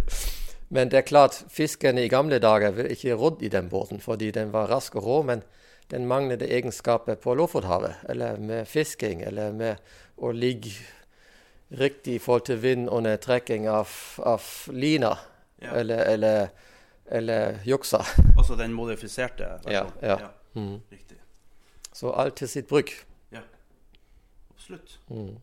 men 0.74 0.90
det 0.90 0.98
er 1.02 1.06
klart, 1.06 1.38
fiskene 1.54 2.02
i 2.02 2.10
gamle 2.10 2.40
dager 2.42 2.74
ville 2.74 2.96
ikke 2.96 3.14
rodd 3.20 3.44
i 3.46 3.52
den 3.52 3.68
båten, 3.70 4.02
fordi 4.02 4.32
den 4.34 4.50
var 4.54 4.72
rask 4.72 4.96
og 4.98 5.06
rå. 5.06 5.20
Men 5.28 5.44
den 5.88 6.06
manglende 6.06 6.46
egenskapen 6.50 7.16
på 7.22 7.34
Lofothavet, 7.38 7.94
eller 8.08 8.36
med 8.42 8.66
fisking, 8.68 9.20
eller 9.22 9.52
med 9.52 9.76
å 10.18 10.32
ligge 10.32 10.72
riktig 11.68 12.14
i 12.14 12.18
forhold 12.22 12.44
til 12.46 12.58
vind 12.62 12.88
under 12.88 13.16
trekking 13.16 13.68
av, 13.68 13.88
av 14.18 14.42
lina, 14.72 15.16
Ja. 15.58 15.70
eller, 15.72 15.98
eller, 16.04 16.48
eller 17.10 17.58
juksa. 17.64 18.02
Altså 18.36 18.56
den 18.58 18.72
modifiserte 18.76 19.46
Ja, 19.64 19.84
versjonen? 19.86 20.20
ja. 20.20 20.28
Mm. 20.54 20.80
Riktig. 20.90 21.16
Så 21.92 22.10
alt 22.12 22.36
til 22.36 22.48
sitt 22.48 22.68
bruk. 22.68 22.92
Ja, 23.32 23.40
absolutt. 24.52 24.98
Mm. 25.08 25.36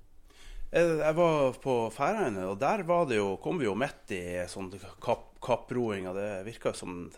Jeg 0.73 1.15
var 1.15 1.53
på 1.61 1.73
Færøyene, 1.93 2.45
og 2.49 2.59
der 2.61 2.83
var 2.83 3.05
det 3.09 3.17
jo, 3.17 3.35
kom 3.41 3.59
vi 3.61 3.65
jo 3.65 3.75
midt 3.77 4.11
i 4.13 4.21
sånn 4.49 4.71
kapproing. 5.41 6.07
Det 6.15 6.29
virka 6.45 6.73
som 6.73 7.11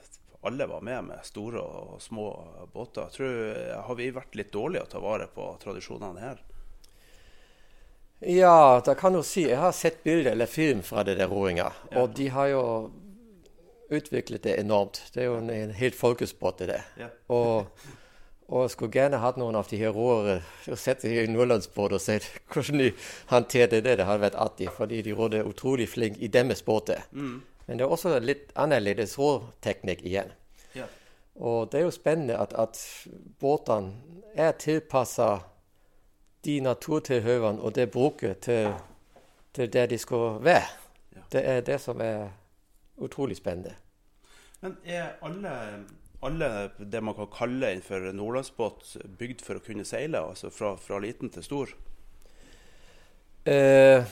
alle 0.46 0.68
var 0.70 0.82
med 0.86 1.04
med 1.10 1.24
store 1.26 1.62
og 1.62 2.02
små 2.04 2.28
båter. 2.74 3.08
Jeg 3.10 3.18
tror, 3.18 3.82
har 3.88 3.96
vi 4.00 4.12
vært 4.16 4.36
litt 4.40 4.52
dårlige 4.54 4.84
å 4.86 4.92
ta 4.92 5.00
vare 5.04 5.28
på 5.34 5.48
tradisjonene 5.64 6.22
her? 6.22 6.44
Ja, 8.20 8.82
da 8.86 8.94
kan 8.96 9.14
du 9.14 9.20
si 9.28 9.44
Jeg 9.44 9.58
har 9.60 9.74
sett 9.76 10.04
bilder 10.04 10.32
eller 10.32 10.46
film 10.50 10.82
fra 10.84 11.04
det 11.04 11.18
der 11.20 11.28
roinga, 11.28 11.72
Ja. 11.92 12.02
og 12.02 12.14
de 12.16 12.28
har 12.32 12.48
jo 12.48 12.62
utviklet 13.92 14.42
det 14.44 14.56
enormt. 14.60 15.02
Det 15.14 15.22
er 15.22 15.26
jo 15.30 15.36
en, 15.38 15.50
en 15.50 15.72
helt 15.78 15.96
folkesport, 15.96 16.58
det 16.60 16.68
der. 16.72 16.86
Ja. 16.98 17.10
Og, 17.30 17.68
og 18.50 18.64
jeg 18.64 18.72
skulle 18.74 18.92
gjerne 18.96 19.20
hatt 19.22 19.38
noen 19.38 19.56
av 19.60 19.68
de 19.70 19.78
her 19.78 19.94
roere 19.94 20.40
og 20.72 20.78
sett 20.80 21.04
dem 21.06 21.12
i 21.14 21.28
nordlandsbåt 21.30 21.94
og 21.94 22.02
sett 22.02 22.26
hvordan 22.54 22.82
de 22.82 22.92
håndterte 23.30 23.82
det. 23.86 23.98
Det 24.00 24.08
hadde 24.08 24.24
vært 24.26 24.40
artig, 24.42 24.70
fordi 24.74 25.02
de 25.06 25.14
rådde 25.14 25.44
utrolig 25.46 25.90
flinke 25.92 26.24
i 26.26 26.28
deres 26.34 26.64
båter. 26.66 27.04
Mm. 27.12 27.44
Men 27.66 27.78
det 27.78 27.86
er 27.86 27.94
også 27.94 28.20
litt 28.22 28.52
annerledes 28.60 29.18
råteknikk 29.18 30.04
igjen. 30.06 30.32
Ja. 30.78 30.86
Og 31.36 31.72
det 31.72 31.80
er 31.80 31.88
jo 31.88 31.94
spennende 31.94 32.38
at, 32.40 32.54
at 32.54 32.80
båtene 33.42 34.22
er 34.36 34.56
tilpassa 34.60 35.40
de 36.46 36.60
naturtilhøvene 36.62 37.62
og 37.62 37.76
det 37.76 37.90
bruket 37.92 38.46
til, 38.46 38.74
til 39.54 39.72
der 39.74 39.90
de 39.90 39.98
skal 39.98 40.40
være. 40.46 40.70
Ja. 41.16 41.24
Det 41.32 41.46
er 41.56 41.62
det 41.66 41.80
som 41.82 42.02
er 42.02 42.30
utrolig 42.98 43.38
spennende. 43.38 43.74
Men 44.62 44.78
er 44.86 45.18
alle, 45.26 45.52
alle 46.24 46.52
det 46.80 47.04
man 47.04 47.18
kan 47.18 47.34
kalle 47.34 47.72
innenfor 47.74 48.12
nordlandsbåt 48.14 48.96
bygd 49.20 49.44
for 49.46 49.60
å 49.60 49.66
kunne 49.66 49.86
seile? 49.88 50.22
Altså 50.22 50.54
fra, 50.54 50.76
fra 50.80 51.02
liten 51.04 51.34
til 51.34 51.44
stor? 51.44 51.76
Eh, 53.46 54.04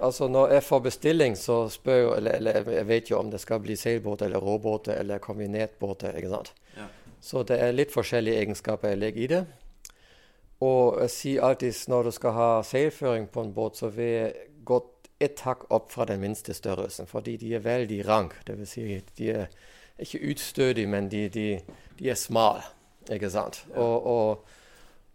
altså 0.00 0.28
Når 0.28 0.48
jeg 0.56 0.62
får 0.62 0.80
bestilling, 0.80 1.36
så 1.36 1.68
spør 1.68 1.96
jeg 1.96 2.16
eller, 2.16 2.32
eller 2.38 2.70
jeg 2.72 2.88
vet 2.88 3.10
jo 3.10 3.18
om 3.18 3.30
det 3.30 3.40
skal 3.40 3.60
bli 3.60 3.76
seilbåter 3.76 4.26
eller 4.26 4.38
råbåter 4.38 4.96
eller 4.98 5.18
kombinert-båter. 5.18 6.16
ikke 6.16 6.32
sant? 6.32 6.52
Ja. 6.76 6.88
Så 7.20 7.42
det 7.42 7.60
er 7.60 7.76
litt 7.76 7.92
forskjellige 7.92 8.40
egenskaper 8.40 8.88
jeg 8.88 8.98
legger 8.98 9.22
i 9.22 9.30
det. 9.34 9.44
Og 10.64 11.00
jeg 11.02 11.10
sier 11.10 11.44
alltid 11.44 11.88
når 11.88 12.08
du 12.08 12.10
skal 12.16 12.32
ha 12.32 12.50
seilføring 12.64 13.28
på 13.28 13.44
en 13.44 13.52
båt, 13.54 13.76
så 13.76 13.90
vil 13.92 14.12
jeg 14.12 14.34
gått 14.64 15.10
ett 15.20 15.40
hakk 15.44 15.66
opp 15.72 15.90
fra 15.92 16.04
den 16.08 16.20
minste 16.20 16.54
størrelsen, 16.54 17.08
fordi 17.08 17.36
de 17.40 17.54
er 17.56 17.64
veldig 17.64 18.02
rank. 18.08 18.34
Det 18.46 18.56
vil 18.58 18.68
si, 18.68 18.86
de 19.16 19.30
er 19.32 19.46
ikke 19.98 20.20
utstødige, 20.30 20.88
men 20.88 21.10
de, 21.12 21.28
de, 21.28 21.60
de 21.98 22.10
er 22.10 22.18
smale. 22.20 22.64
Ikke 23.12 23.30
sant? 23.30 23.62
Og, 23.74 24.06
og, 24.06 24.46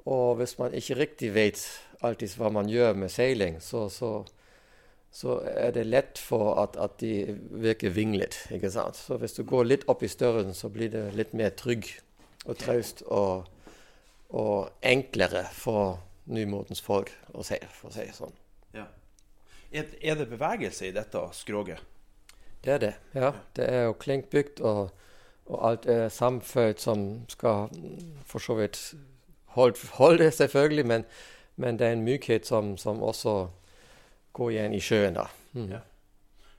og 0.05 0.35
hvis 0.39 0.57
man 0.59 0.73
ikke 0.73 0.95
riktig 0.95 1.33
vet 1.35 1.65
alltid 2.05 2.35
hva 2.37 2.51
man 2.53 2.69
gjør 2.69 2.97
med 2.97 3.11
seiling, 3.13 3.59
så, 3.61 3.85
så, 3.89 4.11
så 5.13 5.39
er 5.47 5.73
det 5.75 5.87
lett 5.87 6.21
for 6.21 6.55
at, 6.61 6.77
at 6.81 6.97
de 7.01 7.37
virker 7.63 7.93
vinglet. 7.95 8.37
ikke 8.51 8.71
sant? 8.73 8.97
Så 8.97 9.17
hvis 9.21 9.37
du 9.37 9.43
går 9.47 9.67
litt 9.69 9.87
opp 9.91 10.03
i 10.03 10.11
størrelsen, 10.11 10.55
så 10.57 10.71
blir 10.73 10.91
det 10.93 11.09
litt 11.17 11.35
mer 11.37 11.53
trygg 11.57 11.89
og 12.45 12.57
traust 12.57 13.03
og, 13.05 13.45
og 14.29 14.71
enklere 14.81 15.45
for 15.53 15.99
nymotens 16.31 16.81
folk 16.81 17.11
å 17.33 17.45
seile, 17.45 17.69
for 17.75 17.91
å 17.91 17.95
si 17.95 18.05
det 18.07 18.17
sånn. 18.17 18.33
Ja. 18.75 18.87
Er, 19.71 19.93
er 20.01 20.17
det 20.19 20.29
bevegelse 20.31 20.89
i 20.89 20.95
dette 20.95 21.21
skroget? 21.37 21.81
Det 22.61 22.75
er 22.75 22.81
det. 22.81 22.95
ja. 23.17 23.31
Det 23.57 23.65
er 23.65 23.87
jo 23.87 23.93
klinkbygd, 23.97 24.61
og, 24.61 24.91
og 25.49 25.63
alt 25.69 25.87
er 25.89 26.09
sammenføyd 26.13 26.81
som 26.81 27.05
skal 27.29 27.71
for 28.29 28.43
så 28.43 28.57
vidt 28.59 28.79
holde, 29.57 29.89
holde 29.97 30.29
selvfølgelig, 30.31 30.85
men, 30.87 31.05
men 31.55 31.77
det 31.77 31.87
er 31.87 31.97
en 31.97 32.05
mykhet 32.05 32.47
som, 32.47 32.75
som 32.77 33.01
også 33.03 33.35
går 34.37 34.51
igjen 34.51 34.75
i 34.75 34.81
sjøen. 34.83 35.17
da. 35.17 35.27
Mm. 35.53 35.71
Ja. 35.75 35.81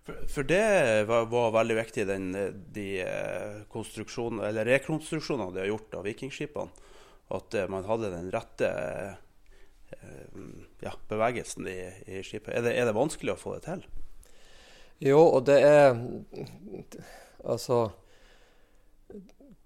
For, 0.03 0.19
for 0.29 0.47
det 0.47 0.63
var, 1.07 1.29
var 1.31 1.53
veldig 1.55 1.77
viktig, 1.79 2.07
den, 2.09 2.33
de 2.75 2.87
eh, 3.05 3.61
eller 3.63 4.67
rekonstruksjonene 4.67 5.53
de 5.55 5.63
har 5.63 5.71
gjort 5.71 5.95
av 5.99 6.09
vikingskipene. 6.09 6.89
At 7.33 7.55
eh, 7.55 7.69
man 7.71 7.87
hadde 7.87 8.11
den 8.13 8.31
rette 8.35 8.69
eh, 8.69 10.41
ja, 10.83 10.95
bevegelsen 11.09 11.69
i, 11.71 11.81
i 12.07 12.23
skipet. 12.27 12.51
Er 12.57 12.67
det, 12.67 12.75
er 12.77 12.91
det 12.91 12.97
vanskelig 12.99 13.37
å 13.37 13.41
få 13.41 13.57
det 13.57 13.65
til? 13.69 13.87
Jo, 15.03 15.19
og 15.23 15.47
det 15.49 15.59
er 15.67 15.97
Altså 17.43 17.89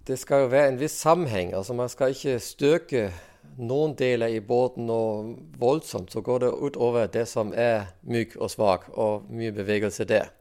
Det 0.06 0.16
skal 0.16 0.46
jo 0.46 0.52
være 0.52 0.70
en 0.70 0.78
viss 0.80 0.96
sammenheng. 0.96 1.52
Altså 1.52 1.74
Man 1.76 1.90
skal 1.92 2.14
ikke 2.14 2.38
støke 2.40 3.10
noen 3.56 3.94
deler 3.96 4.34
i 4.34 4.40
båten 4.40 4.90
og 4.92 5.36
voldsomt, 5.58 6.12
så 6.12 6.20
går 6.20 6.44
det 6.44 6.52
utover 6.52 7.06
det 7.12 7.26
som 7.28 7.52
er 7.56 7.92
myk 8.02 8.36
og 8.36 8.50
svak, 8.52 8.90
og 8.94 9.28
mye 9.30 9.54
bevegelse 9.54 10.04
der. 10.08 10.32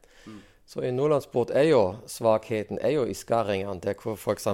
Så 0.65 0.81
i 0.81 0.91
nordlandsbåt 0.91 1.51
er 1.53 1.67
jo 1.69 1.81
svakheten 2.09 2.79
er 2.81 2.95
jo 2.95 3.03
i 3.05 3.13
skaringene, 3.13 3.79
der 3.83 3.93
hvor 4.01 4.17
f.eks. 4.17 4.47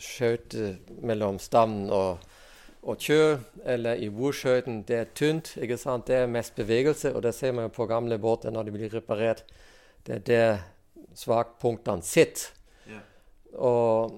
skjøtet 0.00 0.88
mellom 1.04 1.36
stammen 1.38 1.90
og, 1.92 2.22
og 2.82 2.96
kjø, 2.96 3.36
eller 3.64 4.00
i 4.00 4.08
bordskjøten, 4.08 4.82
det 4.88 4.96
er 4.96 5.12
tynt. 5.14 5.52
ikke 5.60 5.76
sant? 5.76 6.06
Det 6.08 6.16
er 6.16 6.32
mest 6.32 6.56
bevegelse, 6.56 7.12
og 7.14 7.22
det 7.22 7.34
ser 7.36 7.52
man 7.52 7.68
jo 7.68 7.74
på 7.76 7.86
gamle 7.86 8.18
båter 8.18 8.54
når 8.54 8.62
de 8.62 8.76
blir 8.78 8.94
reparert. 8.94 9.44
Det 10.06 10.14
er 10.14 10.24
der 10.24 10.58
svakpunktene 11.14 12.02
sitter. 12.02 12.48
Yeah. 12.88 13.04
Og, 13.52 14.16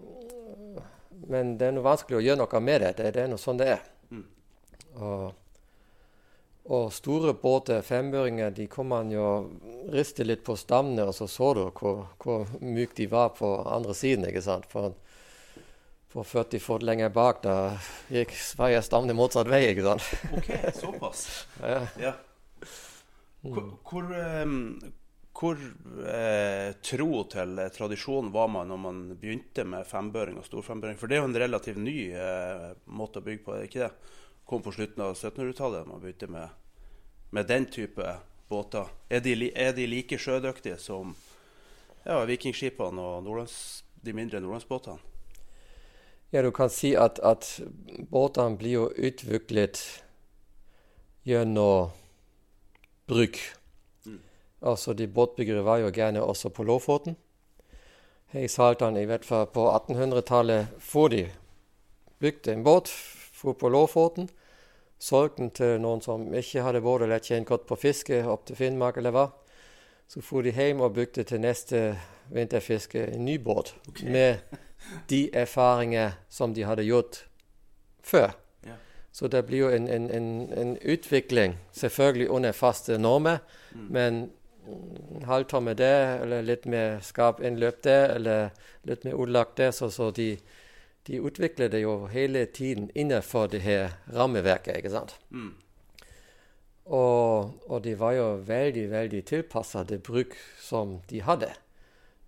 men 1.30 1.54
det 1.58 1.68
er 1.68 1.76
noe 1.76 1.86
vanskelig 1.86 2.18
å 2.18 2.24
gjøre 2.24 2.42
noe 2.42 2.62
med 2.64 2.82
det. 2.84 2.94
Det, 2.98 3.12
det 3.14 3.22
er 3.24 3.30
noe 3.30 3.40
sånn 3.40 3.60
det 3.60 3.68
er. 3.76 3.84
Mm. 4.10 4.24
Og, 5.06 5.26
og 6.76 6.88
store 6.94 7.34
båter, 7.38 7.84
fembøringer, 7.86 8.50
de 8.56 8.66
kom 8.70 8.90
man 8.90 9.12
jo 9.14 9.26
riste 9.94 10.26
litt 10.26 10.42
på 10.46 10.58
stammene, 10.58 11.06
og 11.06 11.14
så 11.16 11.28
så 11.30 11.52
du 11.56 11.62
hvor, 11.68 12.08
hvor 12.22 12.50
myke 12.60 12.98
de 12.98 13.06
var 13.12 13.30
på 13.38 13.52
andre 13.62 13.94
siden. 13.96 14.26
ikke 14.30 14.42
sant? 14.44 14.66
For, 14.70 14.96
for 16.10 16.26
40 16.26 16.62
fot 16.64 16.82
lenger 16.86 17.14
bak, 17.14 17.44
da 17.46 17.56
gikk 18.10 18.34
sveier 18.34 18.82
stammene 18.82 19.14
motsatt 19.14 19.50
vei. 19.50 19.68
ikke 19.70 19.86
sant? 19.86 20.10
OK, 20.40 20.50
såpass. 20.82 21.28
Ja. 21.74 21.84
Ja. 22.00 22.16
Hvor, 23.40 23.70
hvor, 23.88 24.10
ehm, 24.12 24.80
hvor 25.40 25.56
eh, 25.56 26.74
tro 26.84 27.22
til 27.32 27.58
eh, 27.58 27.70
tradisjonen 27.72 28.28
var 28.34 28.50
man 28.52 28.68
når 28.68 28.80
man 28.82 28.98
begynte 29.16 29.64
med 29.64 29.88
fembøring 29.88 30.36
og 30.36 30.44
storfembøring? 30.44 30.98
For 31.00 31.08
det 31.08 31.16
er 31.16 31.22
jo 31.22 31.30
en 31.30 31.38
relativt 31.42 31.80
ny 31.80 32.10
eh, 32.12 32.66
måte 32.92 33.22
å 33.22 33.24
bygge 33.24 33.44
på, 33.46 33.54
er 33.54 33.62
det 33.62 33.70
ikke 33.70 33.86
det? 33.86 34.16
Kom 34.44 34.64
på 34.64 34.74
slutten 34.74 35.04
av 35.06 35.14
1700-tallet 35.14 35.88
man 35.88 36.02
begynte 36.02 36.28
med, 36.28 36.52
med 37.32 37.48
den 37.48 37.68
type 37.72 38.16
båter. 38.50 38.90
Er 39.08 39.22
de, 39.24 39.36
er 39.54 39.72
de 39.72 39.86
like 39.88 40.18
sjødyktige 40.20 40.76
som 40.82 41.14
ja, 42.04 42.18
vikingskipene 42.28 43.00
og 43.00 43.24
nordlands, 43.24 43.84
de 44.04 44.12
mindre 44.16 44.42
nordlandsbåtene? 44.42 45.00
Ja, 46.30 46.42
du 46.44 46.50
kan 46.54 46.70
si 46.70 46.92
at, 46.94 47.18
at 47.26 47.48
båtene 48.12 48.58
blir 48.60 48.76
jo 48.76 48.84
utviklet 48.92 49.80
gjennom 51.26 51.94
bruk. 53.10 53.40
Altså, 54.62 54.92
de 54.92 55.08
båtbyggere 55.08 55.64
var 55.64 55.80
jo 55.80 55.92
gjerne 55.94 56.22
også 56.22 56.50
på 56.52 56.64
Lofoten. 56.68 57.16
I 58.32 58.48
Saltdalen, 58.48 59.00
i 59.00 59.08
hvert 59.08 59.24
fall 59.24 59.46
på 59.50 59.64
1800-tallet, 59.70 60.76
for 60.78 61.08
de 61.08 61.24
bygde 62.20 62.52
en 62.52 62.64
båt 62.64 62.88
for 62.88 63.52
på 63.52 63.68
Lofoten. 63.68 64.28
Solgte 65.00 65.42
den 65.42 65.50
til 65.56 65.78
noen 65.80 66.02
som 66.04 66.28
ikke 66.36 66.62
hadde 66.62 66.82
båt 66.84 67.06
eller 67.06 67.22
tjent 67.24 67.48
godt 67.48 67.64
på 67.66 67.78
fiske 67.80 68.20
opp 68.28 68.44
til 68.46 68.58
Finnmark 68.58 69.00
eller 69.00 69.14
hva. 69.16 69.26
Så 70.10 70.20
for 70.20 70.44
de 70.44 70.52
hjem 70.52 70.82
og 70.84 70.94
bygde 70.94 71.24
til 71.24 71.40
neste 71.40 71.94
vinterfiske 72.30 73.06
en 73.14 73.24
ny 73.24 73.38
båt 73.40 73.72
med 74.02 74.42
de 75.08 75.30
erfaringer 75.32 76.18
som 76.28 76.54
de 76.54 76.66
hadde 76.68 76.84
gjort 76.84 77.24
før. 78.02 78.34
Ja. 78.66 78.76
Så 79.12 79.28
det 79.28 79.44
blir 79.46 79.58
jo 79.58 79.70
en, 79.70 79.88
en, 79.88 80.10
en, 80.10 80.52
en 80.52 80.76
utvikling, 80.82 81.56
selvfølgelig 81.72 82.30
under 82.30 82.52
faste 82.52 82.98
normer, 82.98 83.38
men 83.74 84.14
mm, 84.14 84.30
halvtomme 85.26 85.74
der, 85.74 86.20
eller 86.24 86.42
litt 86.42 86.66
mer 86.66 87.00
skarp 87.04 87.40
innløp 87.44 87.82
der, 87.84 88.14
eller 88.16 88.50
litt 88.88 89.04
mer 89.04 89.18
utlagt 89.20 89.56
der, 89.60 89.72
så, 89.76 89.90
så 89.90 90.10
de, 90.10 90.34
de 91.08 91.20
utvikler 91.20 91.70
det 91.72 91.82
jo 91.82 92.06
hele 92.12 92.46
tiden 92.46 92.90
innenfor 92.94 93.50
det 93.52 93.62
her 93.64 93.96
rammeverket, 94.14 94.76
ikke 94.80 94.94
sant. 94.94 95.16
Mm. 95.30 95.54
Og, 96.90 97.52
og 97.70 97.82
de 97.84 97.94
var 97.98 98.16
jo 98.16 98.26
veldig, 98.46 98.88
veldig 98.90 99.20
tilpassa 99.26 99.84
det 99.86 100.00
bruk 100.02 100.34
som 100.58 100.98
de 101.10 101.22
hadde. 101.22 101.52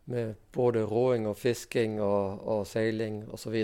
Med 0.04 0.34
både 0.54 0.84
råing 0.86 1.26
og 1.30 1.36
fisking 1.38 1.98
og, 2.02 2.42
og 2.46 2.66
seiling 2.66 3.24
osv. 3.30 3.56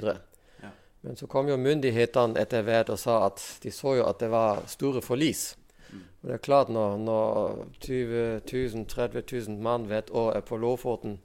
Ja. 0.62 0.72
Men 1.07 1.18
så 1.18 1.26
kom 1.31 1.50
jo 1.50 1.59
myndighetene 1.59 2.38
etter 2.42 2.66
hvert 2.66 2.90
og 2.90 2.98
sa 2.98 3.20
at 3.28 3.42
de 3.62 3.70
så 3.74 3.98
jo 4.00 4.09
at 4.09 4.18
det 4.22 4.31
var 4.35 4.64
store 4.70 5.02
forlis. 5.02 5.52
Og 5.92 6.29
det 6.29 6.35
er 6.35 6.44
klart 6.44 6.70
når, 6.72 6.96
når 6.98 7.66
20 7.81 8.40
000, 8.53 8.87
30 8.90 9.22
000 9.33 9.61
mann 9.62 9.87
hvert 9.90 10.11
år 10.11 10.37
er 10.37 10.46
på 10.46 10.59
Lofoten, 10.61 11.18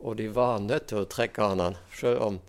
og 0.00 0.16
de 0.16 0.28
var 0.34 0.62
nødt 0.64 0.88
til 0.90 1.02
å 1.02 1.08
trekke 1.10 1.44
an, 1.44 1.76
selv 1.94 2.22
om 2.24 2.40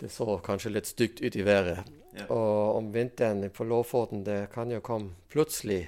det 0.00 0.10
så 0.12 0.38
kanskje 0.44 0.72
litt 0.74 0.90
stygt 0.90 1.22
ut 1.22 1.36
i 1.36 1.44
været. 1.46 1.84
Ja. 2.14 2.26
Og 2.30 2.78
om 2.78 2.90
vinteren 2.94 3.42
på 3.50 3.66
Lofoten 3.66 4.24
det 4.26 4.48
kan 4.54 4.70
jo 4.70 4.82
komme 4.84 5.14
plutselig 5.32 5.86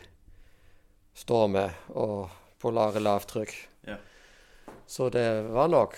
stormer 1.17 1.75
og 1.95 2.31
polare 2.63 3.03
lavtrykk. 3.03 3.55
Ja. 3.89 3.99
Så 4.87 5.09
det 5.11 5.27
var 5.55 5.69
nok 5.69 5.97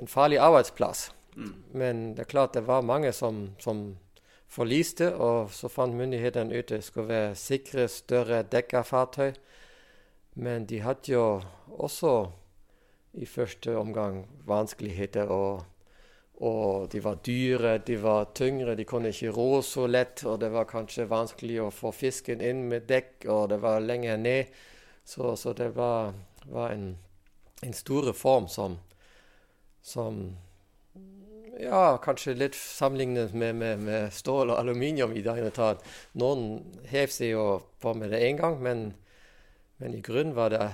en 0.00 0.08
farlig 0.08 0.38
arbeidsplass. 0.38 1.10
Mm. 1.36 1.52
Men 1.72 2.02
det 2.14 2.26
er 2.26 2.32
klart 2.32 2.56
det 2.56 2.66
var 2.66 2.84
mange 2.84 3.12
som, 3.12 3.50
som 3.58 3.96
forliste, 4.52 5.14
og 5.16 5.50
så 5.54 5.70
fant 5.72 5.96
myndighetene 5.96 6.58
ut 6.58 6.70
det 6.74 6.82
skulle 6.84 7.08
være 7.08 7.34
sikre, 7.38 7.88
større 7.88 8.42
dekka 8.42 8.82
fartøy. 8.84 9.32
Men 10.34 10.66
de 10.68 10.80
hadde 10.80 11.12
jo 11.12 11.26
også 11.68 12.14
i 13.20 13.26
første 13.28 13.76
omgang 13.76 14.22
vanskeligheter, 14.48 15.28
og, 15.28 15.64
og 16.40 16.92
de 16.92 17.02
var 17.04 17.20
dyre, 17.26 17.78
de 17.78 17.98
var 18.02 18.30
tyngre, 18.34 18.76
de 18.76 18.84
kunne 18.88 19.12
ikke 19.12 19.32
rå 19.36 19.62
så 19.62 19.86
lett, 19.86 20.24
og 20.24 20.40
det 20.40 20.52
var 20.52 20.68
kanskje 20.68 21.08
vanskelig 21.10 21.60
å 21.62 21.72
få 21.72 21.92
fisken 21.92 22.40
inn 22.40 22.64
med 22.68 22.88
dekk, 22.88 23.26
og 23.28 23.50
det 23.52 23.60
var 23.62 23.84
lenger 23.84 24.16
ned. 24.16 24.62
Så, 25.04 25.34
så 25.36 25.52
det 25.52 25.72
var, 25.76 26.14
var 26.46 26.72
en, 26.72 26.96
en 27.62 27.76
stor 27.76 28.08
reform 28.12 28.48
som, 28.48 28.78
som 29.82 30.24
ja, 31.62 31.96
kanskje 32.02 32.34
litt 32.36 32.56
sammenlignet 32.58 33.32
med, 33.38 33.54
med, 33.60 33.82
med 33.86 34.12
stål 34.14 34.50
og 34.54 34.58
aluminium 34.60 35.12
i 35.16 35.22
det 35.24 35.34
hele 35.38 35.52
tatt. 35.54 35.84
Noen 36.18 36.62
hev 36.90 37.10
seg 37.14 37.32
jo 37.36 37.46
på 37.82 37.94
med 37.98 38.10
det 38.14 38.20
én 38.26 38.38
gang, 38.40 38.58
men, 38.62 38.84
men 39.82 39.94
i 39.98 40.02
grunnen 40.04 40.34
var 40.36 40.52
det 40.54 40.66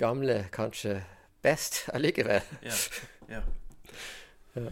gamle 0.00 0.42
kanskje 0.54 0.98
best 1.44 1.84
allikevel. 1.94 2.44
Ja. 2.66 2.76
ja. 3.36 3.42
Ja. 4.56 4.70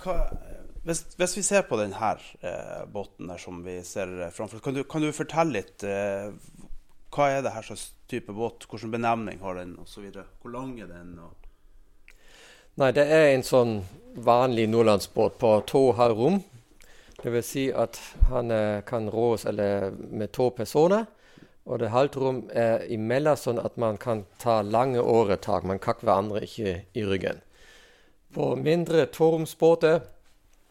Hva, 0.00 0.14
hvis, 0.86 1.02
hvis 1.18 1.34
vi 1.36 1.42
ser 1.44 1.64
på 1.68 1.76
denne 1.80 2.12
eh, 2.40 2.84
båten 2.88 3.28
der 3.28 3.40
som 3.42 3.58
vi 3.66 3.80
ser 3.84 4.12
framfor 4.32 4.56
oss, 4.60 4.64
kan, 4.64 4.76
du- 4.78 4.86
kan 4.88 5.04
du 5.04 5.10
fortelle 5.12 5.58
litt 5.58 5.84
eh, 5.84 6.30
Hva 7.12 7.26
er 7.32 7.42
det 7.44 7.52
her 7.54 7.64
slags 7.66 7.88
type 8.08 8.32
båt? 8.36 8.64
Hvilken 8.70 8.92
benevning 8.94 9.40
har 9.42 9.56
den 9.60 9.74
osv.? 9.82 10.06
Hvor 10.42 10.52
lang 10.54 10.74
er 10.80 10.88
den? 10.90 11.14
Og... 11.24 11.47
Nei, 12.78 12.92
det 12.94 13.08
er 13.10 13.32
en 13.32 13.42
sånn 13.42 13.70
vanlig 14.22 14.68
nordlandsbåt 14.70 15.40
på 15.42 15.48
to 15.66 15.80
halv 15.98 16.20
rom. 16.20 16.36
Vil 17.24 17.42
si 17.42 17.64
at 17.74 17.96
han 18.28 18.52
eh, 18.54 18.84
kan 18.86 19.08
rås 19.10 19.48
med 19.50 20.30
to 20.30 20.46
personer. 20.54 21.08
Og 21.66 21.80
det 21.82 21.88
halvt 21.90 22.18
rom 22.22 22.38
er 22.54 22.84
imellom, 22.86 23.34
sånn 23.34 23.58
at 23.58 23.74
man 23.82 23.98
kan 23.98 24.22
ta 24.38 24.60
lange 24.62 25.02
åretak. 25.02 25.66
Man 25.66 25.82
kakker 25.82 26.06
hverandre 26.06 26.44
ikke 26.46 26.76
i 26.94 27.04
ryggen. 27.08 27.40
På 28.30 28.52
mindre 28.54 29.08
toromsbåter 29.10 29.98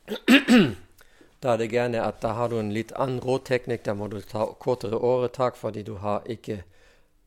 da 1.44 1.58
er 1.58 1.60
det 1.60 1.70
gjerne 1.76 2.06
at 2.06 2.24
da 2.24 2.38
har 2.40 2.56
du 2.56 2.56
en 2.62 2.72
litt 2.72 2.96
annen 2.96 3.20
råteknikk. 3.20 3.84
Da 3.84 3.98
må 4.00 4.08
du 4.08 4.22
ta 4.24 4.48
kortere 4.64 4.96
åretak 4.96 5.60
fordi 5.60 5.84
du 5.84 5.98
har 6.08 6.24
ikke 6.24 6.62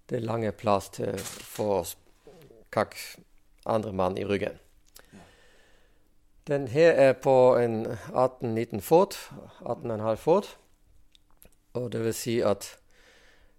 det 0.09 0.25
lange 0.25 0.57
plass 0.57 0.89
til 0.97 1.21
for 1.21 1.83
å 1.83 1.87
kakke 2.73 3.21
andre 3.69 3.93
mann 3.93 4.17
i 4.17 4.25
ryggen. 4.25 4.57
Den 6.47 6.69
her 6.69 6.93
er 6.93 7.13
på 7.13 7.57
en 7.57 7.87
18-19 7.87 8.81
fot, 8.81 9.17
18,5 9.61 10.15
fot. 10.15 10.57
Og 11.75 11.93
det 11.93 12.05
vil 12.05 12.15
si 12.15 12.41
at 12.41 12.77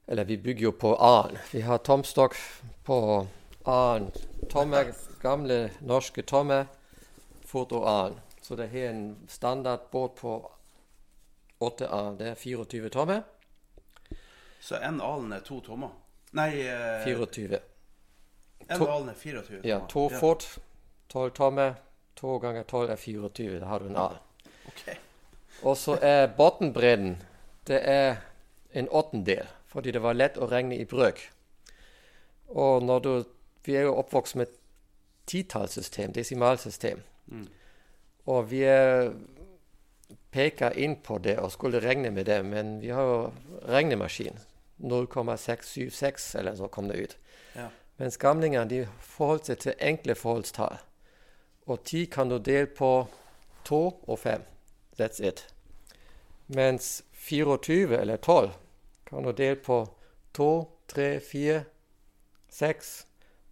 Eller 0.08 0.24
vi 0.24 0.38
bygger 0.38 0.63
jo 0.63 0.72
på 0.72 0.96
A-en. 0.96 1.38
Vi 1.52 1.62
har 1.62 1.78
tomstokk 1.78 2.36
på 2.84 3.28
A-en. 3.65 4.12
Tomme, 4.50 4.94
gamle 5.22 5.70
norske 5.80 6.22
tomme 6.22 6.65
fot 7.52 7.72
og 7.72 7.88
alen. 7.89 8.20
Så 8.41 8.56
det 8.56 8.70
er 8.74 8.89
en 8.89 9.17
standardbåt 9.28 10.15
på 10.15 10.52
8 11.60 11.88
alen. 11.88 12.17
Det 12.20 12.28
er 12.28 12.36
24 12.36 12.89
tommer. 12.89 13.22
Så 14.60 14.76
en 14.76 15.02
alen 15.02 15.34
er 15.34 15.39
to 15.39 15.60
tommer? 15.60 15.89
Nei, 16.32 16.62
eh, 16.62 17.04
24. 17.04 17.60
en 18.70 18.82
alen 18.82 19.10
er 19.10 19.13
24 19.13 19.62
tommer. 19.62 19.70
Ja, 19.70 19.80
to 19.89 20.10
fot, 20.10 20.60
12 21.10 21.32
tommer. 21.32 21.74
To 22.21 22.38
ganger 22.38 22.63
12 22.63 22.91
er 22.91 22.95
24. 22.95 23.60
Da 23.60 23.65
har 23.65 23.79
du 23.79 23.89
en 23.89 23.97
A. 23.97 24.07
Okay. 24.67 24.95
Og 25.63 25.77
så 25.77 25.97
er 26.01 26.29
bunnbredden 26.38 27.17
det 27.67 27.81
er 27.89 28.21
en 28.73 28.88
åttendel, 28.89 29.47
fordi 29.65 29.91
det 29.91 30.01
var 30.01 30.17
lett 30.17 30.38
å 30.38 30.47
regne 30.49 30.77
i 30.77 30.86
brøk. 30.86 31.21
Og 32.49 32.84
når 32.84 32.99
du 32.99 33.13
Vi 33.62 33.75
er 33.75 33.81
jo 33.81 33.93
oppvokst 33.93 34.36
med 34.36 34.47
titallssystem, 35.29 36.13
desimalsystem. 36.13 37.03
Mm. 37.27 37.47
Og 38.25 38.49
vi 38.49 38.63
er 38.63 39.12
peker 40.31 40.77
inn 40.79 40.95
på 40.95 41.17
det 41.17 41.38
og 41.39 41.51
skulle 41.51 41.79
regne 41.84 42.10
med 42.10 42.25
det, 42.25 42.39
men 42.45 42.79
vi 42.81 42.89
har 42.89 43.03
jo 43.03 43.31
regnemaskin. 43.69 44.39
0,676 44.77 46.36
eller 46.36 46.55
så 46.55 46.67
kom 46.67 46.88
det 46.88 46.97
ut. 46.97 47.17
Ja. 47.55 47.67
Mens 47.97 48.17
gamlingene 48.17 48.69
de 48.69 48.88
forholdt 48.99 49.51
seg 49.51 49.60
til 49.60 49.77
enkle 49.77 50.15
forholdstall. 50.15 50.79
Og 51.65 51.84
ti 51.84 52.06
kan 52.06 52.30
du 52.30 52.38
dele 52.38 52.67
på 52.67 53.08
to 53.63 53.82
og 54.08 54.19
fem. 54.19 54.41
That's 55.00 55.21
it. 55.21 55.45
Mens 56.47 57.04
24 57.12 57.97
eller 57.97 58.17
12 58.17 58.52
kan 59.06 59.24
du 59.24 59.32
dele 59.32 59.56
på 59.56 59.88
to, 60.34 60.71
tre, 60.88 61.19
fire, 61.19 61.63
seks. 62.50 63.08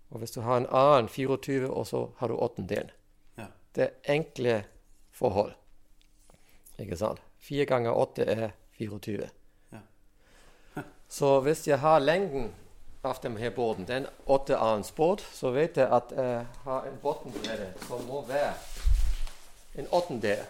Og 0.10 0.20
hvis 0.20 0.32
du 0.32 0.42
har 0.42 0.58
en 0.58 0.68
annen 0.72 1.10
24, 1.10 1.70
og 1.70 1.88
så 1.88 2.10
har 2.18 2.28
du 2.28 2.36
åttendelen. 2.36 2.92
Ja. 3.38 3.46
Det 3.76 3.84
er 3.84 4.14
enkle 4.14 4.64
forhold. 5.12 5.54
Ikke 6.80 6.98
sant? 6.98 7.22
Fire 7.38 7.66
ganger 7.66 7.96
åtte 7.96 8.26
er 8.26 8.50
24. 8.80 9.30
Ja. 9.72 9.84
så 11.20 11.40
hvis 11.46 11.68
jeg 11.68 11.80
har 11.80 12.00
lengden 12.00 12.52
av 13.02 13.18
denne 13.24 13.52
båten, 13.52 13.86
den 13.86 14.08
åtte 14.26 14.58
arens 14.58 14.96
båt, 14.96 15.22
så 15.34 15.52
vet 15.56 15.78
jeg 15.78 15.88
at 15.88 16.12
jeg 16.16 16.46
har 16.64 16.88
en 16.88 17.00
bunnbredde 17.04 17.72
som 17.88 18.04
må 18.08 18.22
være 18.28 18.54
en 19.80 19.88
åttendel. 19.92 20.44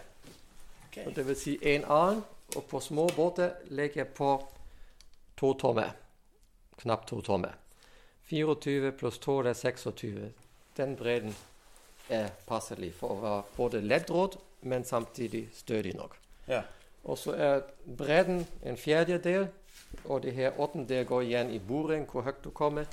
Ok. 0.88 0.98
Og 1.06 1.16
Det 1.16 1.26
vil 1.26 1.36
si 1.36 1.58
en 1.74 1.84
aren, 1.84 2.24
og 2.56 2.64
på 2.64 2.80
små 2.80 3.06
båter 3.16 3.50
legger 3.70 4.04
jeg 4.04 4.08
på 4.18 4.30
to 5.36 5.52
tommer. 5.54 5.94
Knapt 6.76 7.08
to 7.08 7.20
tommer. 7.20 7.54
24 8.30 8.92
pluss 8.92 9.18
2 9.18 9.42
det 9.42 9.50
er 9.50 9.54
26. 9.54 10.32
Den 10.76 10.96
bredden 10.96 11.36
er 12.08 12.28
passelig 12.46 12.92
for 12.94 13.14
å 13.14 13.22
være 13.22 13.42
både 13.56 13.80
leddråd, 13.80 14.36
men 14.62 14.84
samtidig 14.84 15.48
stødig 15.54 15.94
nok. 15.94 16.16
Ja. 16.48 16.62
Og 17.04 17.18
så 17.18 17.32
er 17.32 17.62
bredden 17.96 18.46
en 18.66 18.76
fjerdedel, 18.76 19.48
og 20.04 20.22
det 20.22 20.32
her 20.32 20.60
åttendel 20.60 21.06
går 21.06 21.22
igjen 21.22 21.50
i 21.50 21.58
boring, 21.58 22.06
hvor 22.10 22.22
høyt 22.22 22.44
du 22.44 22.50
kommer. 22.50 22.84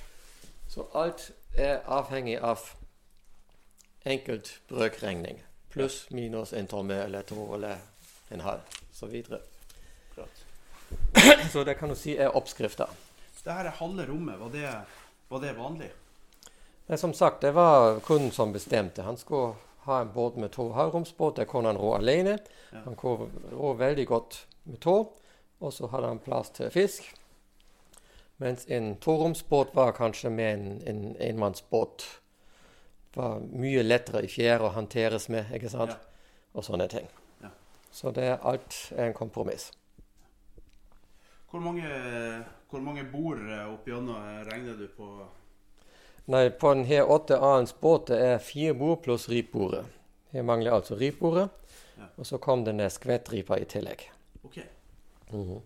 Så 0.67 0.85
alt 0.95 1.31
er 1.57 1.79
avhengig 1.85 2.39
av 2.43 2.59
enkeltbrøkregning. 4.05 5.43
Pluss, 5.69 6.07
minus 6.11 6.53
en 6.53 6.67
tomme 6.67 6.95
eller 7.03 7.21
to 7.27 7.53
eller 7.55 7.77
en 8.31 8.41
halv, 8.41 8.61
så 8.93 9.05
videre. 9.05 9.39
Klart. 10.15 10.43
Så 11.51 11.63
det 11.63 11.77
kan 11.79 11.89
du 11.89 11.95
si 11.95 12.15
er 12.17 12.35
oppskrifta. 12.35 12.87
Det 13.43 13.53
her 13.53 13.69
er 13.69 13.79
halve 13.79 14.07
rommet. 14.07 14.39
Var 14.39 14.49
det, 14.51 14.71
var 15.29 15.39
det 15.39 15.53
vanlig? 15.57 15.89
Men 16.87 16.97
som 16.97 17.13
sagt, 17.13 17.41
det 17.41 17.51
var 17.55 17.99
kunden 17.99 18.31
som 18.31 18.53
bestemte. 18.53 19.01
Han 19.01 19.17
skulle 19.17 19.53
ha 19.87 20.01
en 20.01 20.11
båt 20.13 20.35
med 20.35 20.51
to 20.51 20.71
halvromsbåt. 20.71 21.35
Der 21.35 21.45
kunne 21.45 21.67
han 21.67 21.77
rå 21.77 21.93
alene. 21.95 22.37
Ja. 22.71 22.83
Han 22.85 22.95
kunne 22.95 23.29
rå 23.51 23.73
veldig 23.73 24.07
godt 24.07 24.47
med 24.63 24.79
to. 24.79 24.97
Og 25.59 25.73
så 25.73 25.87
hadde 25.91 26.11
han 26.11 26.21
plass 26.21 26.51
til 26.53 26.69
fisk. 26.71 27.07
Mens 28.37 28.67
en 28.69 28.95
toromsbåt 29.01 29.73
var 29.75 29.95
kanskje 29.97 30.29
med 30.29 30.53
en, 30.53 30.81
en 30.85 31.15
enmannsbåt. 31.19 32.05
Var 33.17 33.39
mye 33.49 33.81
lettere 33.81 34.21
i 34.27 34.29
fjære 34.29 34.67
å 34.67 34.75
håndteres 34.75 35.25
med, 35.33 35.49
ikke 35.57 35.71
sant? 35.73 35.95
Ja. 35.95 36.45
Og 36.53 36.65
sånne 36.65 36.85
ting. 36.91 37.09
Ja. 37.41 37.49
Så 37.91 38.13
det 38.13 38.27
er 38.29 38.45
alt 38.45 38.77
er 38.93 39.09
en 39.09 39.17
kompromiss. 39.17 39.71
Hvor 41.49 41.63
mange, 41.63 41.89
hvor 42.69 42.83
mange 42.83 43.07
bord 43.09 43.41
opp 43.71 43.89
gjennom 43.89 44.21
regner 44.45 44.77
du 44.77 44.85
på? 44.93 45.09
Nei, 46.27 46.49
på 46.49 46.73
den 46.73 46.85
her 46.85 47.09
åtte 47.09 47.39
annens 47.39 47.73
båt 47.79 48.11
det 48.11 48.17
er 48.19 48.41
fire 48.43 48.73
bord 48.77 48.99
pluss 49.05 49.29
ripbordet. 49.31 49.85
Her 50.35 50.43
mangler 50.43 50.75
altså 50.75 50.97
ripbordet. 50.99 51.47
Ja. 51.97 52.09
Og 52.17 52.27
så 52.27 52.37
kom 52.37 52.65
denne 52.67 52.85
der 52.85 52.93
skvettripa 52.93 53.57
i 53.57 53.65
tillegg. 53.65 54.03
Ok. 54.43 54.59
Mhm. 55.31 55.59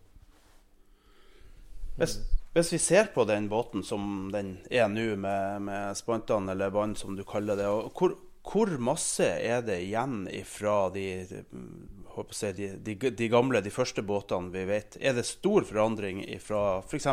Hvis, 1.99 2.17
hvis 2.53 2.73
vi 2.73 2.79
ser 2.79 3.11
på 3.13 3.25
den 3.29 3.49
båten 3.49 3.83
som 3.83 4.31
den 4.33 4.55
er 4.71 4.87
nå, 4.89 5.15
med, 5.19 5.61
med 5.67 5.97
spantene 5.99 6.55
eller 6.55 6.73
vann 6.73 6.95
som 6.97 7.15
du 7.17 7.23
kaller 7.27 7.59
det, 7.59 7.67
hvor, 7.67 8.15
hvor 8.47 8.71
masse 8.81 9.27
er 9.27 9.61
det 9.67 9.81
igjen 9.83 10.23
fra 10.47 10.89
de, 10.93 11.05
jeg, 11.27 12.55
de, 12.57 12.69
de, 12.81 12.95
de 13.19 13.27
gamle, 13.31 13.61
de 13.61 13.73
første 13.73 14.01
båtene 14.01 14.51
vi 14.55 14.65
vet? 14.71 14.97
Er 14.99 15.13
det 15.17 15.27
stor 15.29 15.67
forandring 15.67 16.23
fra 16.43 16.81
f.eks. 16.81 17.09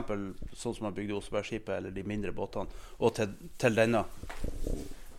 sånn 0.55 0.79
som 0.79 0.89
man 0.89 0.97
bygde 0.97 1.19
Osebergskipet, 1.19 1.75
eller 1.77 1.95
de 1.95 2.07
mindre 2.07 2.33
båtene, 2.35 2.73
og 2.99 3.19
til, 3.19 3.35
til 3.61 3.77
denne? 3.79 4.07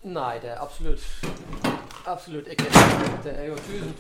Nei, 0.04 0.40
det 0.40 0.50
er 0.50 0.62
absolutt 0.62 1.26
Absolutt 2.08 2.48
ikke. 2.48 2.64
Det 3.24 3.34
er 3.40 3.44
jo 3.46 3.56
tusen 3.56 3.94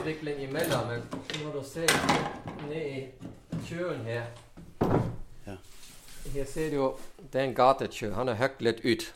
utvikling 0.00 0.42
imellom, 0.42 0.86
men 0.88 1.02
når 1.44 1.52
du 1.52 1.64
ser 1.64 1.92
ned 2.68 2.82
i 2.82 3.04
kjøen 3.68 4.02
her 4.04 4.22
Ja. 5.46 5.54
Her 6.34 6.44
ser 6.44 6.70
du 6.70 6.76
jo 6.76 6.96
det 7.32 7.40
er 7.40 7.44
en 7.44 7.54
gatekjø. 7.54 8.10
Han 8.12 8.28
er 8.28 8.34
høyt 8.34 8.60
litt 8.60 8.80
ut. 8.84 9.14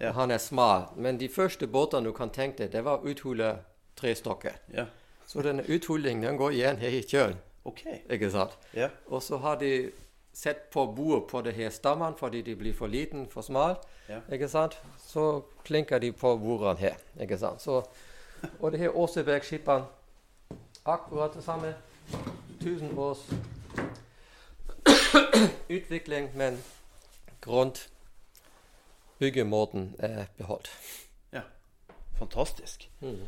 Ja. 0.00 0.12
Han 0.12 0.30
er 0.30 0.38
smal. 0.38 0.82
Men 0.96 1.20
de 1.20 1.28
første 1.28 1.66
båtene 1.66 2.04
du 2.04 2.12
kan 2.12 2.30
tenke 2.30 2.58
deg, 2.62 2.72
det 2.72 2.84
var 2.84 3.06
uthule 3.06 3.58
trestokker. 3.96 4.58
Ja. 4.74 4.84
Så 5.26 5.42
denne 5.42 5.62
uthullingen 5.68 6.22
den 6.22 6.36
går 6.36 6.50
igjen 6.50 6.76
her 6.76 6.88
i 6.88 7.02
kjøen. 7.02 7.38
Okay. 7.64 8.02
Ikke 8.10 8.30
sant? 8.30 8.58
Ja. 8.74 8.88
Og 9.06 9.22
så 9.22 9.36
har 9.36 9.56
de 9.56 9.90
sett 10.32 10.70
på 10.70 10.86
bordet 10.96 11.26
på 11.30 11.40
det 11.42 11.54
her 11.54 11.70
stammen 11.70 12.14
fordi 12.18 12.42
de 12.42 12.56
blir 12.56 12.74
for 12.74 12.86
liten, 12.86 13.26
for 13.30 13.42
smal. 13.42 13.76
Ja. 14.08 14.20
Ikke 14.32 14.48
sant? 14.48 14.82
Så 15.06 15.42
klinker 15.64 15.98
de 15.98 16.12
på 16.12 16.36
bordene 16.38 16.78
her. 16.78 16.94
Ikke 17.20 17.38
sant? 17.38 17.62
Så, 17.62 17.82
og 18.60 18.72
det 18.72 18.80
her 18.80 18.88
Åsebergskipene, 18.96 19.84
akkurat 20.86 21.34
det 21.34 21.44
samme. 21.44 21.74
Tusen 22.60 22.98
års 22.98 23.18
utvikling, 25.76 26.36
men 26.36 26.64
grunnbyggemåten 27.40 29.94
er 29.98 30.24
beholdt. 30.36 30.70
ja. 31.32 31.40
Fantastisk. 32.18 32.90
Mm. 33.00 33.18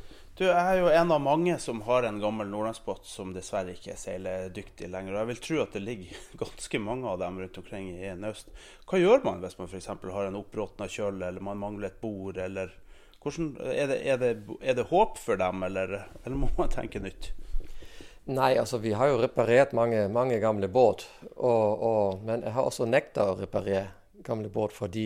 Du, 0.40 0.46
jeg 0.46 0.56
er 0.56 0.78
jo 0.80 0.86
en 0.88 1.10
av 1.12 1.18
mange 1.20 1.52
som 1.60 1.82
har 1.84 2.06
en 2.08 2.16
gammel 2.16 2.48
nordlandsbåt 2.48 3.04
som 3.04 3.34
dessverre 3.34 3.74
ikke 3.76 3.90
er 3.92 3.98
seiledyktig 4.00 4.86
lenger. 4.88 5.12
Og 5.12 5.18
jeg 5.18 5.28
vil 5.28 5.40
tro 5.44 5.56
at 5.60 5.74
det 5.76 5.80
ligger 5.84 6.20
ganske 6.40 6.78
mange 6.80 7.10
av 7.10 7.18
dem 7.20 7.40
rundt 7.42 7.58
omkring 7.60 7.90
i 7.92 8.12
naust. 8.16 8.46
Hva 8.88 8.96
gjør 9.02 9.26
man 9.26 9.42
hvis 9.42 9.58
man 9.58 9.68
f.eks. 9.68 9.88
har 9.90 10.28
en 10.30 10.38
oppråtna 10.38 10.86
kjøl, 10.88 11.18
eller 11.26 11.44
man 11.44 11.60
mangler 11.60 11.90
et 11.90 11.98
bord, 12.00 12.40
eller 12.40 12.72
hvordan, 13.20 13.50
er, 13.68 13.90
det, 13.90 13.98
er, 14.00 14.16
det, 14.22 14.30
er 14.64 14.78
det 14.78 14.86
håp 14.88 15.20
for 15.20 15.36
dem, 15.42 15.60
eller, 15.66 15.92
eller 16.22 16.40
må 16.40 16.48
man 16.56 16.72
tenke 16.72 17.02
nytt? 17.04 17.28
Nei, 18.32 18.54
altså 18.62 18.80
vi 18.80 18.94
har 18.96 19.10
jo 19.10 19.18
reparert 19.20 19.74
mange, 19.76 20.06
mange 20.08 20.38
gamle 20.40 20.70
båt. 20.72 21.04
Og, 21.34 21.84
og, 21.90 22.22
men 22.24 22.46
jeg 22.46 22.54
har 22.56 22.70
også 22.70 22.88
nekta 22.88 23.26
å 23.28 23.36
reparere 23.42 23.90
gamle 24.24 24.48
båt 24.48 24.72
fordi 24.72 25.04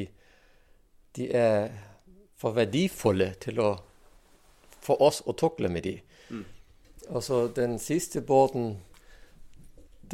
de 1.18 1.26
er 1.34 1.74
for 2.38 2.54
verdifulle 2.54 3.32
til 3.42 3.58
å 3.66 3.72
for 4.84 5.02
oss 5.02 5.22
å 5.26 5.32
tukle 5.32 5.70
med 5.72 5.86
de. 5.86 5.98
Altså 7.10 7.46
den 7.52 7.78
siste 7.78 8.20
båten 8.24 8.76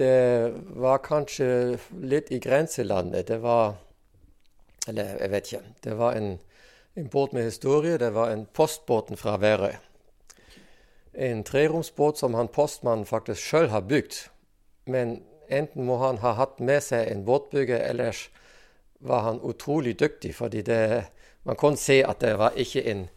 Det 0.00 0.54
var 0.78 1.02
kanskje 1.02 1.78
litt 2.02 2.30
i 2.30 2.38
grenselandet. 2.38 3.26
Det 3.28 3.40
var 3.42 3.74
Eller 4.88 5.18
jeg 5.20 5.30
vet 5.30 5.52
ikke. 5.52 5.62
Det 5.84 5.96
var 5.98 6.14
en, 6.16 6.38
en 6.96 7.08
båt 7.08 7.32
med 7.32 7.44
historie. 7.44 7.98
Det 7.98 8.14
var 8.14 8.30
en 8.30 8.46
postbåten 8.46 9.16
fra 9.16 9.36
Værøy 9.36 9.74
en 11.12 11.44
treromsbåt 11.44 12.18
som 12.18 12.34
han 12.34 12.48
postmannen 12.48 13.06
faktisk 13.06 13.42
sjøl 13.42 13.68
har 13.68 13.80
bygd. 13.80 14.14
Men 14.86 15.22
enten 15.48 15.84
må 15.84 15.98
han 16.00 16.20
ha 16.24 16.34
hatt 16.38 16.60
med 16.60 16.82
seg 16.84 17.10
en 17.10 17.24
båtbygger, 17.26 17.82
ellers 17.90 18.28
var 19.00 19.24
han 19.26 19.40
utrolig 19.40 19.98
dyktig. 20.00 20.34
fordi 20.34 20.62
det, 20.62 21.04
man 21.44 21.56
kunne 21.56 21.76
se 21.76 22.02
at 22.04 22.20
det 22.20 22.38
var 22.38 22.56
ikke 22.56 22.84
en 22.90 23.08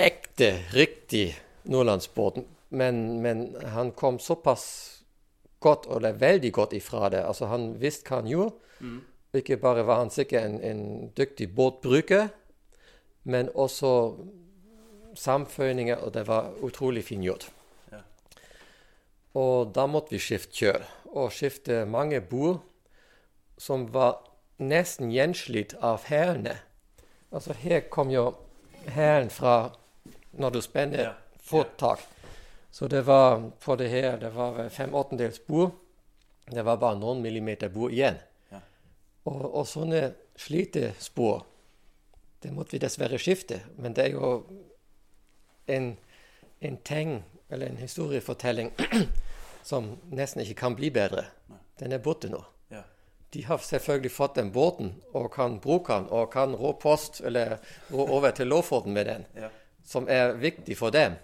ekte, 0.00 0.50
riktig 0.72 1.34
nordlandsbåt. 1.68 2.40
Men, 2.68 3.20
men 3.22 3.56
han 3.74 3.92
kom 3.92 4.18
såpass 4.18 4.64
godt, 5.60 5.86
eller 5.96 6.12
veldig 6.12 6.52
godt 6.52 6.72
ifra 6.72 7.08
det. 7.12 7.22
Altså 7.26 7.50
Han 7.50 7.74
visste 7.80 8.08
hva 8.08 8.22
han 8.22 8.30
gjorde. 8.30 8.54
Ikke 9.36 9.60
bare 9.62 9.86
var 9.86 10.00
han 10.02 10.10
sikkert 10.10 10.44
en, 10.44 10.60
en 10.60 11.10
dyktig 11.16 11.52
båtbruker, 11.54 12.28
men 13.22 13.50
også 13.54 14.16
samføyninger, 15.14 15.96
og 15.96 16.14
det 16.14 16.26
var 16.26 16.50
utrolig 16.62 17.04
fint 17.04 17.24
gjort. 17.24 17.50
Ja. 17.92 18.00
Og 19.38 19.74
da 19.74 19.86
måtte 19.86 20.16
vi 20.16 20.22
skifte 20.22 20.56
kjøl, 20.56 20.88
og 21.12 21.32
skifte 21.34 21.84
mange 21.86 22.20
bord 22.20 22.62
som 23.60 23.86
var 23.94 24.24
nesten 24.58 25.12
gjenslitt 25.12 25.76
av 25.78 26.08
hælene. 26.08 26.56
Altså 27.30 27.54
her 27.54 27.84
kom 27.92 28.10
jo 28.10 28.32
hælen 28.88 29.30
fra 29.30 29.76
når 30.38 30.50
du 30.50 30.60
spenner 30.62 31.02
Ja. 31.04 31.12
fottak. 31.42 32.00
Så 32.70 32.88
det 32.88 33.02
var 33.06 33.50
på 33.60 33.76
det 33.76 33.88
her 33.90 34.16
det 34.18 34.30
var 34.34 34.68
fem 34.68 34.94
åttendels 34.94 35.40
bord. 35.46 35.70
Det 36.50 36.62
var 36.64 36.76
bare 36.76 36.98
noen 36.98 37.22
millimeter 37.22 37.68
bord 37.68 37.92
igjen. 37.92 38.16
Ja. 38.50 38.60
Og, 39.24 39.54
og 39.54 39.66
sånne 39.66 40.12
slitespor, 40.36 41.42
det 42.42 42.52
måtte 42.52 42.72
vi 42.72 42.78
dessverre 42.78 43.18
skifte. 43.18 43.60
Men 43.76 43.92
det 43.94 44.04
er 44.04 44.10
jo 44.14 44.46
en, 45.66 45.96
en 46.60 46.76
ting, 46.76 47.22
eller 47.50 47.66
en 47.66 47.76
historiefortelling, 47.76 48.70
som 49.62 49.96
nesten 50.10 50.42
ikke 50.42 50.54
kan 50.62 50.74
bli 50.78 50.90
bedre. 50.90 51.26
Den 51.78 51.92
er 51.92 51.98
borte 51.98 52.28
nå. 52.30 52.42
Ja. 52.70 52.82
de 53.34 53.42
har 53.46 53.58
selvfølgelig 53.58 54.10
fått 54.10 54.34
den 54.34 54.50
båten 54.52 54.94
og 55.14 55.32
kan 55.34 55.60
bruke 55.60 55.92
den 55.94 56.06
og 56.10 56.32
kan 56.32 56.54
rå 56.56 56.72
post 56.82 57.20
eller 57.20 57.58
rå 57.92 58.06
over 58.16 58.30
til 58.30 58.46
Lofoten 58.50 58.92
med 58.92 59.06
den, 59.06 59.26
Ja. 59.36 59.50
Som 59.84 60.08
er 60.08 60.36
viktig 60.38 60.76
for 60.78 60.90
dem. 60.90 61.16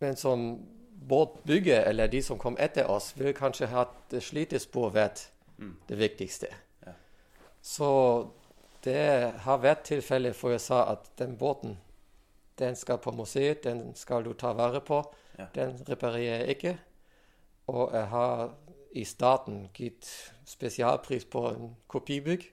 Men 0.00 0.16
som 0.16 0.66
båtbygger, 1.08 1.82
eller 1.82 2.06
de 2.06 2.22
som 2.22 2.38
kom 2.38 2.56
etter 2.58 2.90
oss, 2.90 3.12
vil 3.16 3.34
kanskje 3.34 3.70
ha 3.72 3.86
at 3.86 4.22
slitespor 4.22 4.92
vært 4.94 5.28
det 5.88 5.98
viktigste. 5.98 6.50
Ja. 6.86 6.94
Så 7.62 7.88
det 8.84 9.32
har 9.44 9.62
vært 9.62 9.86
tilfellet 9.86 10.36
for 10.36 10.54
jeg 10.54 10.62
sa 10.64 10.84
at 10.92 11.10
den 11.18 11.36
båten, 11.38 11.78
den 12.58 12.76
skal 12.76 12.98
på 12.98 13.14
museet, 13.14 13.64
den 13.64 13.94
skal 13.94 14.24
du 14.24 14.32
ta 14.32 14.52
vare 14.52 14.80
på. 14.80 15.02
Ja. 15.38 15.46
Den 15.54 15.78
reparerer 15.88 16.42
jeg 16.42 16.56
ikke. 16.56 16.76
Og 17.66 17.94
jeg 17.94 18.06
har 18.06 18.50
i 18.92 19.04
starten 19.04 19.68
gitt 19.74 20.08
spesialpris 20.44 21.24
på 21.24 21.46
en 21.48 21.76
kopibygg. 21.88 22.44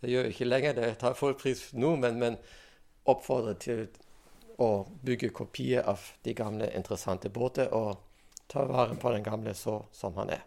Det 0.00 0.10
gjør 0.10 0.26
jeg 0.26 0.34
ikke 0.34 0.48
lenger, 0.48 0.72
det 0.72 0.96
tar 0.98 1.14
full 1.16 1.36
pris 1.38 1.68
nå, 1.72 1.94
men, 1.96 2.18
men 2.18 2.36
oppfordrer 3.08 3.54
til 3.60 3.86
å 4.58 4.86
bygge 5.02 5.32
kopier 5.34 5.86
av 5.90 6.00
de 6.22 6.34
gamle, 6.34 6.70
interessante 6.76 7.30
båter 7.30 7.72
og 7.74 7.96
ta 8.46 8.64
vare 8.68 8.94
på 9.00 9.12
den 9.14 9.24
gamle 9.24 9.54
så 9.54 9.80
som 9.92 10.14
han 10.20 10.34
er. 10.36 10.44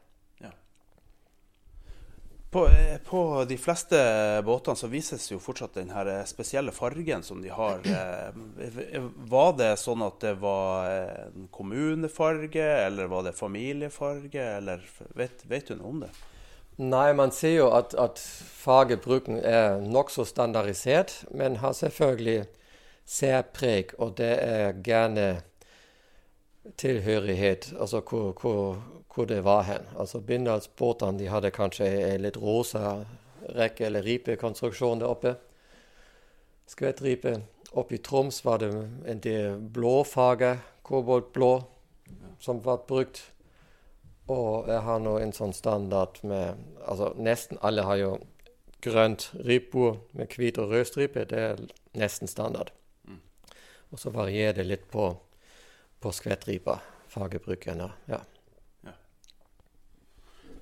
På, 2.49 2.67
eh, 2.67 2.97
på 3.05 3.45
de 3.45 3.57
fleste 3.57 3.97
båtene 4.45 4.79
så 4.79 4.87
vises 4.87 5.25
jo 5.27 5.39
fortsatt 5.39 5.75
den 5.75 5.89
her 5.91 6.07
eh, 6.07 6.23
spesielle 6.25 6.71
fargen 6.71 7.23
som 7.23 7.41
de 7.43 7.51
har. 7.51 7.83
Eh, 7.83 9.01
Var 9.27 9.51
det 9.59 9.73
sånn 9.81 10.05
at 10.05 10.21
det 10.23 10.37
var 10.39 10.87
en 10.87 11.49
kommunefarge, 11.51 12.69
eller 12.87 13.11
var 13.11 13.27
det 13.27 13.35
familiefarge, 13.35 14.47
eller 14.61 14.85
vet, 15.19 15.43
vet 15.43 15.67
du 15.67 15.75
noe 15.75 15.91
om 15.91 16.01
det? 16.05 16.11
Nei, 16.77 17.11
man 17.17 17.33
ser 17.35 17.57
jo 17.57 17.67
at, 17.75 17.93
at 17.99 18.21
fargebruken 18.21 19.41
er 19.41 19.81
nokså 19.83 20.23
standardisert, 20.29 21.25
men 21.35 21.59
har 21.59 21.75
selvfølgelig 21.75 22.45
særpreg, 23.07 23.93
og 23.97 24.17
det 24.19 24.33
er 24.43 24.73
gjerne 24.83 25.41
tilhørighet, 26.77 27.73
altså 27.79 28.01
hvor, 28.01 28.33
hvor, 28.41 28.83
hvor 29.15 29.25
det 29.25 29.43
var 29.43 29.63
hen. 29.63 29.87
Altså 29.99 30.19
Bindalsbåtene 30.19 31.19
de 31.19 31.29
hadde 31.31 31.51
kanskje 31.55 31.87
en 31.87 32.25
litt 32.25 32.37
rosa 32.37 33.05
rekke- 33.55 33.85
eller 33.85 34.03
ripekonstruksjon 34.03 34.99
der 34.99 35.07
oppe. 35.07 35.35
Skvettripe. 36.67 37.41
Oppe 37.71 37.95
i 37.95 37.97
Troms 38.03 38.43
var 38.45 38.59
det 38.59 38.71
en 39.07 39.19
del 39.23 39.59
blåfarge, 39.59 40.57
koboltblå, 40.83 41.51
som 42.39 42.59
ble 42.63 42.77
brukt. 42.87 43.21
Og 44.27 44.67
jeg 44.67 44.83
har 44.83 44.99
nå 44.99 45.17
en 45.21 45.31
sånn 45.31 45.53
standard 45.55 46.19
med 46.27 46.65
Altså 46.87 47.13
nesten 47.19 47.59
alle 47.61 47.83
har 47.83 47.97
jo 47.99 48.11
grønt 48.83 49.29
ribbord 49.43 49.97
med 50.15 50.31
hvit 50.31 50.59
og 50.59 50.71
rød 50.71 50.85
stripe. 50.87 51.25
Det 51.27 51.39
er 51.39 51.63
nesten 51.99 52.31
standard. 52.31 52.71
Og 53.89 53.99
så 53.99 54.11
varierer 54.11 54.59
det 54.59 54.67
litt 54.67 54.89
på, 54.91 55.09
på 55.99 56.11
skvettripa, 56.11 56.79
fagbruken. 57.13 57.85
Ja. 57.85 57.91
Ja. 58.11 58.23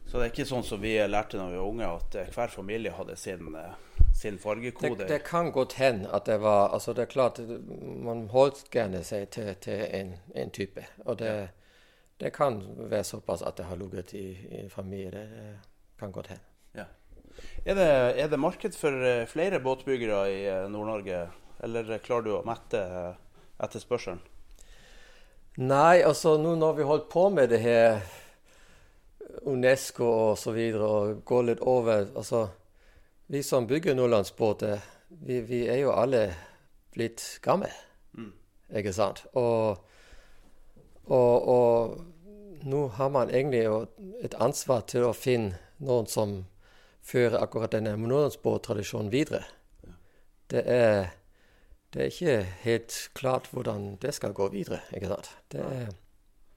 Så 0.06 0.20
det 0.20 0.28
er 0.28 0.32
ikke 0.32 0.46
sånn 0.48 0.64
som 0.64 0.80
vi 0.80 0.94
lærte 1.10 1.36
da 1.40 1.48
vi 1.50 1.58
var 1.58 1.68
unge, 1.68 1.88
at 1.90 2.16
eh, 2.16 2.30
hver 2.32 2.52
familie 2.54 2.94
hadde 2.94 3.16
sin, 3.18 3.50
eh, 3.58 3.74
sin 4.14 4.38
Det, 4.38 4.42
fargekode? 4.44 5.08
det 5.10 5.24
kan 5.26 5.50
godt 5.52 5.74
hende 5.82 6.12
at 6.14 6.30
det 6.30 6.38
var 6.40 6.70
altså 6.74 6.94
Det 6.94 7.08
er 7.08 7.12
klart, 7.12 7.40
man 8.06 8.28
holdt 8.32 8.70
gjerne 8.72 9.02
seg 9.04 9.30
til, 9.34 9.50
til 9.60 9.82
en, 9.90 10.14
en 10.36 10.52
type. 10.52 10.86
Og 11.06 11.18
det, 11.20 11.50
det 12.22 12.32
kan 12.34 12.62
være 12.78 13.04
såpass 13.04 13.42
at 13.42 13.58
det 13.58 13.66
har 13.66 13.82
ligget 13.82 14.14
i, 14.14 14.28
i 14.62 14.70
familie. 14.70 15.10
Det, 15.12 15.26
det 15.26 15.58
kan 16.00 16.12
godt 16.12 16.28
hende. 16.36 16.44
Ja. 16.76 16.86
Er, 17.66 17.74
det, 17.76 17.90
er 18.22 18.30
det 18.30 18.40
marked 18.40 18.78
for 18.78 18.94
eh, 19.04 19.26
flere 19.28 19.60
båtbyggere 19.60 20.22
i 20.32 20.70
Nord-Norge, 20.70 21.26
eller 21.64 21.98
klarer 22.04 22.26
du 22.26 22.32
å 22.36 22.46
mette 22.48 22.80
eh, 22.80 23.14
etterspørselen? 23.64 24.22
Nei, 25.56 26.04
altså 26.04 26.36
nå 26.42 26.58
når 26.60 26.78
vi 26.80 26.88
holdt 26.88 27.10
på 27.12 27.30
med 27.32 27.54
det 27.54 27.62
her 27.64 28.02
Unesco 29.48 30.06
og 30.06 30.38
så 30.40 30.52
videre, 30.56 30.84
og 30.84 31.22
går 31.28 31.44
litt 31.50 31.62
over 31.64 32.10
Altså, 32.16 32.48
vi 33.28 33.42
som 33.44 33.68
bygger 33.68 33.96
nordlandsbåter, 33.96 34.84
vi, 35.10 35.40
vi 35.42 35.64
er 35.68 35.80
jo 35.86 35.94
alle 35.96 36.28
blitt 36.94 37.24
gamle, 37.42 37.72
ikke 38.76 38.94
sant? 38.94 39.24
Og, 39.34 39.80
og, 41.06 41.48
og 41.56 42.66
nå 42.66 42.88
har 42.98 43.10
man 43.10 43.32
egentlig 43.34 43.66
et 44.24 44.38
ansvar 44.42 44.86
til 44.90 45.08
å 45.08 45.16
finne 45.18 45.58
noen 45.84 46.08
som 46.10 46.38
fører 47.06 47.42
akkurat 47.42 47.74
denne 47.76 47.96
nordlandsbåttradisjonen 47.98 49.12
videre. 49.14 49.44
Det 50.50 50.64
er 50.66 51.14
det 51.96 52.04
er 52.04 52.10
ikke 52.12 52.48
helt 52.66 52.96
klart 53.16 53.46
hvordan 53.56 53.94
det 54.02 54.12
skal 54.14 54.34
gå 54.36 54.50
videre. 54.52 54.82
ikke 54.94 55.08
sant? 55.08 55.30
Det 55.52 55.62
er, 55.64 55.94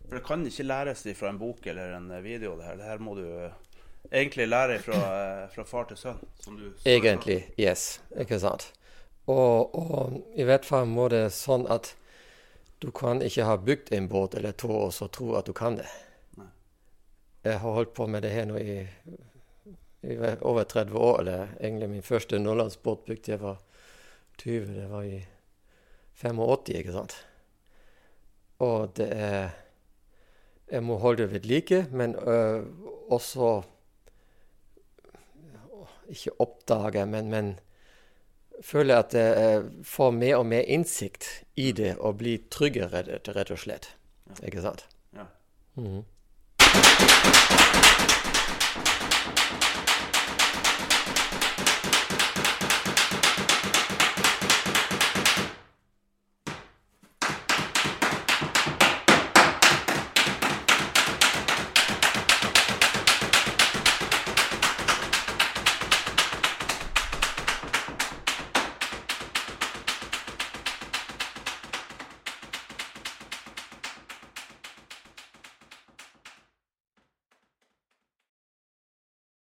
For 0.08 0.16
det 0.18 0.24
kan 0.26 0.46
ikke 0.46 0.64
læres 0.66 1.06
fra 1.14 1.30
en 1.30 1.38
bok 1.38 1.66
eller 1.66 1.94
en 1.96 2.10
eh, 2.10 2.24
video. 2.24 2.56
Det 2.56 2.64
her, 2.64 2.76
det 2.76 2.84
her 2.84 2.98
må 2.98 3.14
du 3.14 3.22
eh, 3.22 3.52
egentlig 4.10 4.48
lære 4.48 4.80
fra, 4.82 4.98
eh, 5.44 5.44
fra 5.54 5.62
far 5.62 5.86
til 5.86 5.96
sønn. 5.96 6.18
Som 6.42 6.56
du 6.58 6.72
egentlig 6.84 7.52
yes, 7.60 8.00
ikke 8.18 8.40
sant? 8.42 8.72
Og, 9.26 9.74
og 9.78 10.18
i 10.34 10.42
hvert 10.42 10.66
fall 10.66 10.90
må 10.90 11.06
det 11.12 11.28
sånn 11.36 11.68
at 11.70 11.92
du 12.82 12.90
kan 12.90 13.22
ikke 13.22 13.46
ha 13.46 13.54
bygd 13.62 13.92
en 13.94 14.10
båt 14.10 14.34
eller 14.34 14.58
to 14.58 14.72
og 14.74 14.92
så 14.96 15.06
tro 15.06 15.36
at 15.38 15.46
du 15.46 15.54
kan 15.54 15.78
det. 15.78 15.86
Nei. 16.40 16.50
Jeg 17.46 17.62
har 17.62 17.78
holdt 17.78 17.94
på 17.94 18.10
med 18.10 18.26
det 18.26 18.34
her 18.34 18.50
nå 18.50 18.58
i, 18.58 18.80
i 20.02 20.18
over 20.40 20.64
30 20.64 20.98
år. 20.98 21.20
eller 21.20 21.56
egentlig 21.60 21.90
Min 21.94 22.02
første 22.02 22.42
nordlandsbåt 22.42 23.06
bygde 23.06 23.36
jeg 23.36 23.42
var 23.46 23.62
20, 24.38 24.74
det 24.74 24.90
var 24.90 25.02
i 25.02 25.18
85, 26.14 26.68
ikke 26.78 26.92
sant? 26.92 27.16
Og 28.58 28.96
det 28.96 29.08
er 29.14 29.48
Jeg 30.70 30.82
må 30.84 30.98
holde 30.98 31.22
det 31.22 31.32
ved 31.32 31.40
like, 31.40 31.86
men 31.90 32.14
øh, 32.14 32.64
også 33.08 33.62
Ikke 36.08 36.40
oppdage, 36.40 37.06
men, 37.06 37.30
men 37.30 37.60
føle 38.62 38.96
at 38.96 39.14
jeg 39.14 39.64
får 39.84 40.10
mer 40.10 40.36
og 40.36 40.46
mer 40.46 40.60
innsikt 40.60 41.44
i 41.56 41.72
det 41.72 41.96
og 41.98 42.18
blir 42.18 42.38
tryggere, 42.50 43.02
rett, 43.06 43.50
og 43.50 43.58
slett. 43.58 43.96
Ikke 44.42 44.62
sant? 44.64 44.88
Ja. 45.14 45.28
Mhm. 45.76 46.04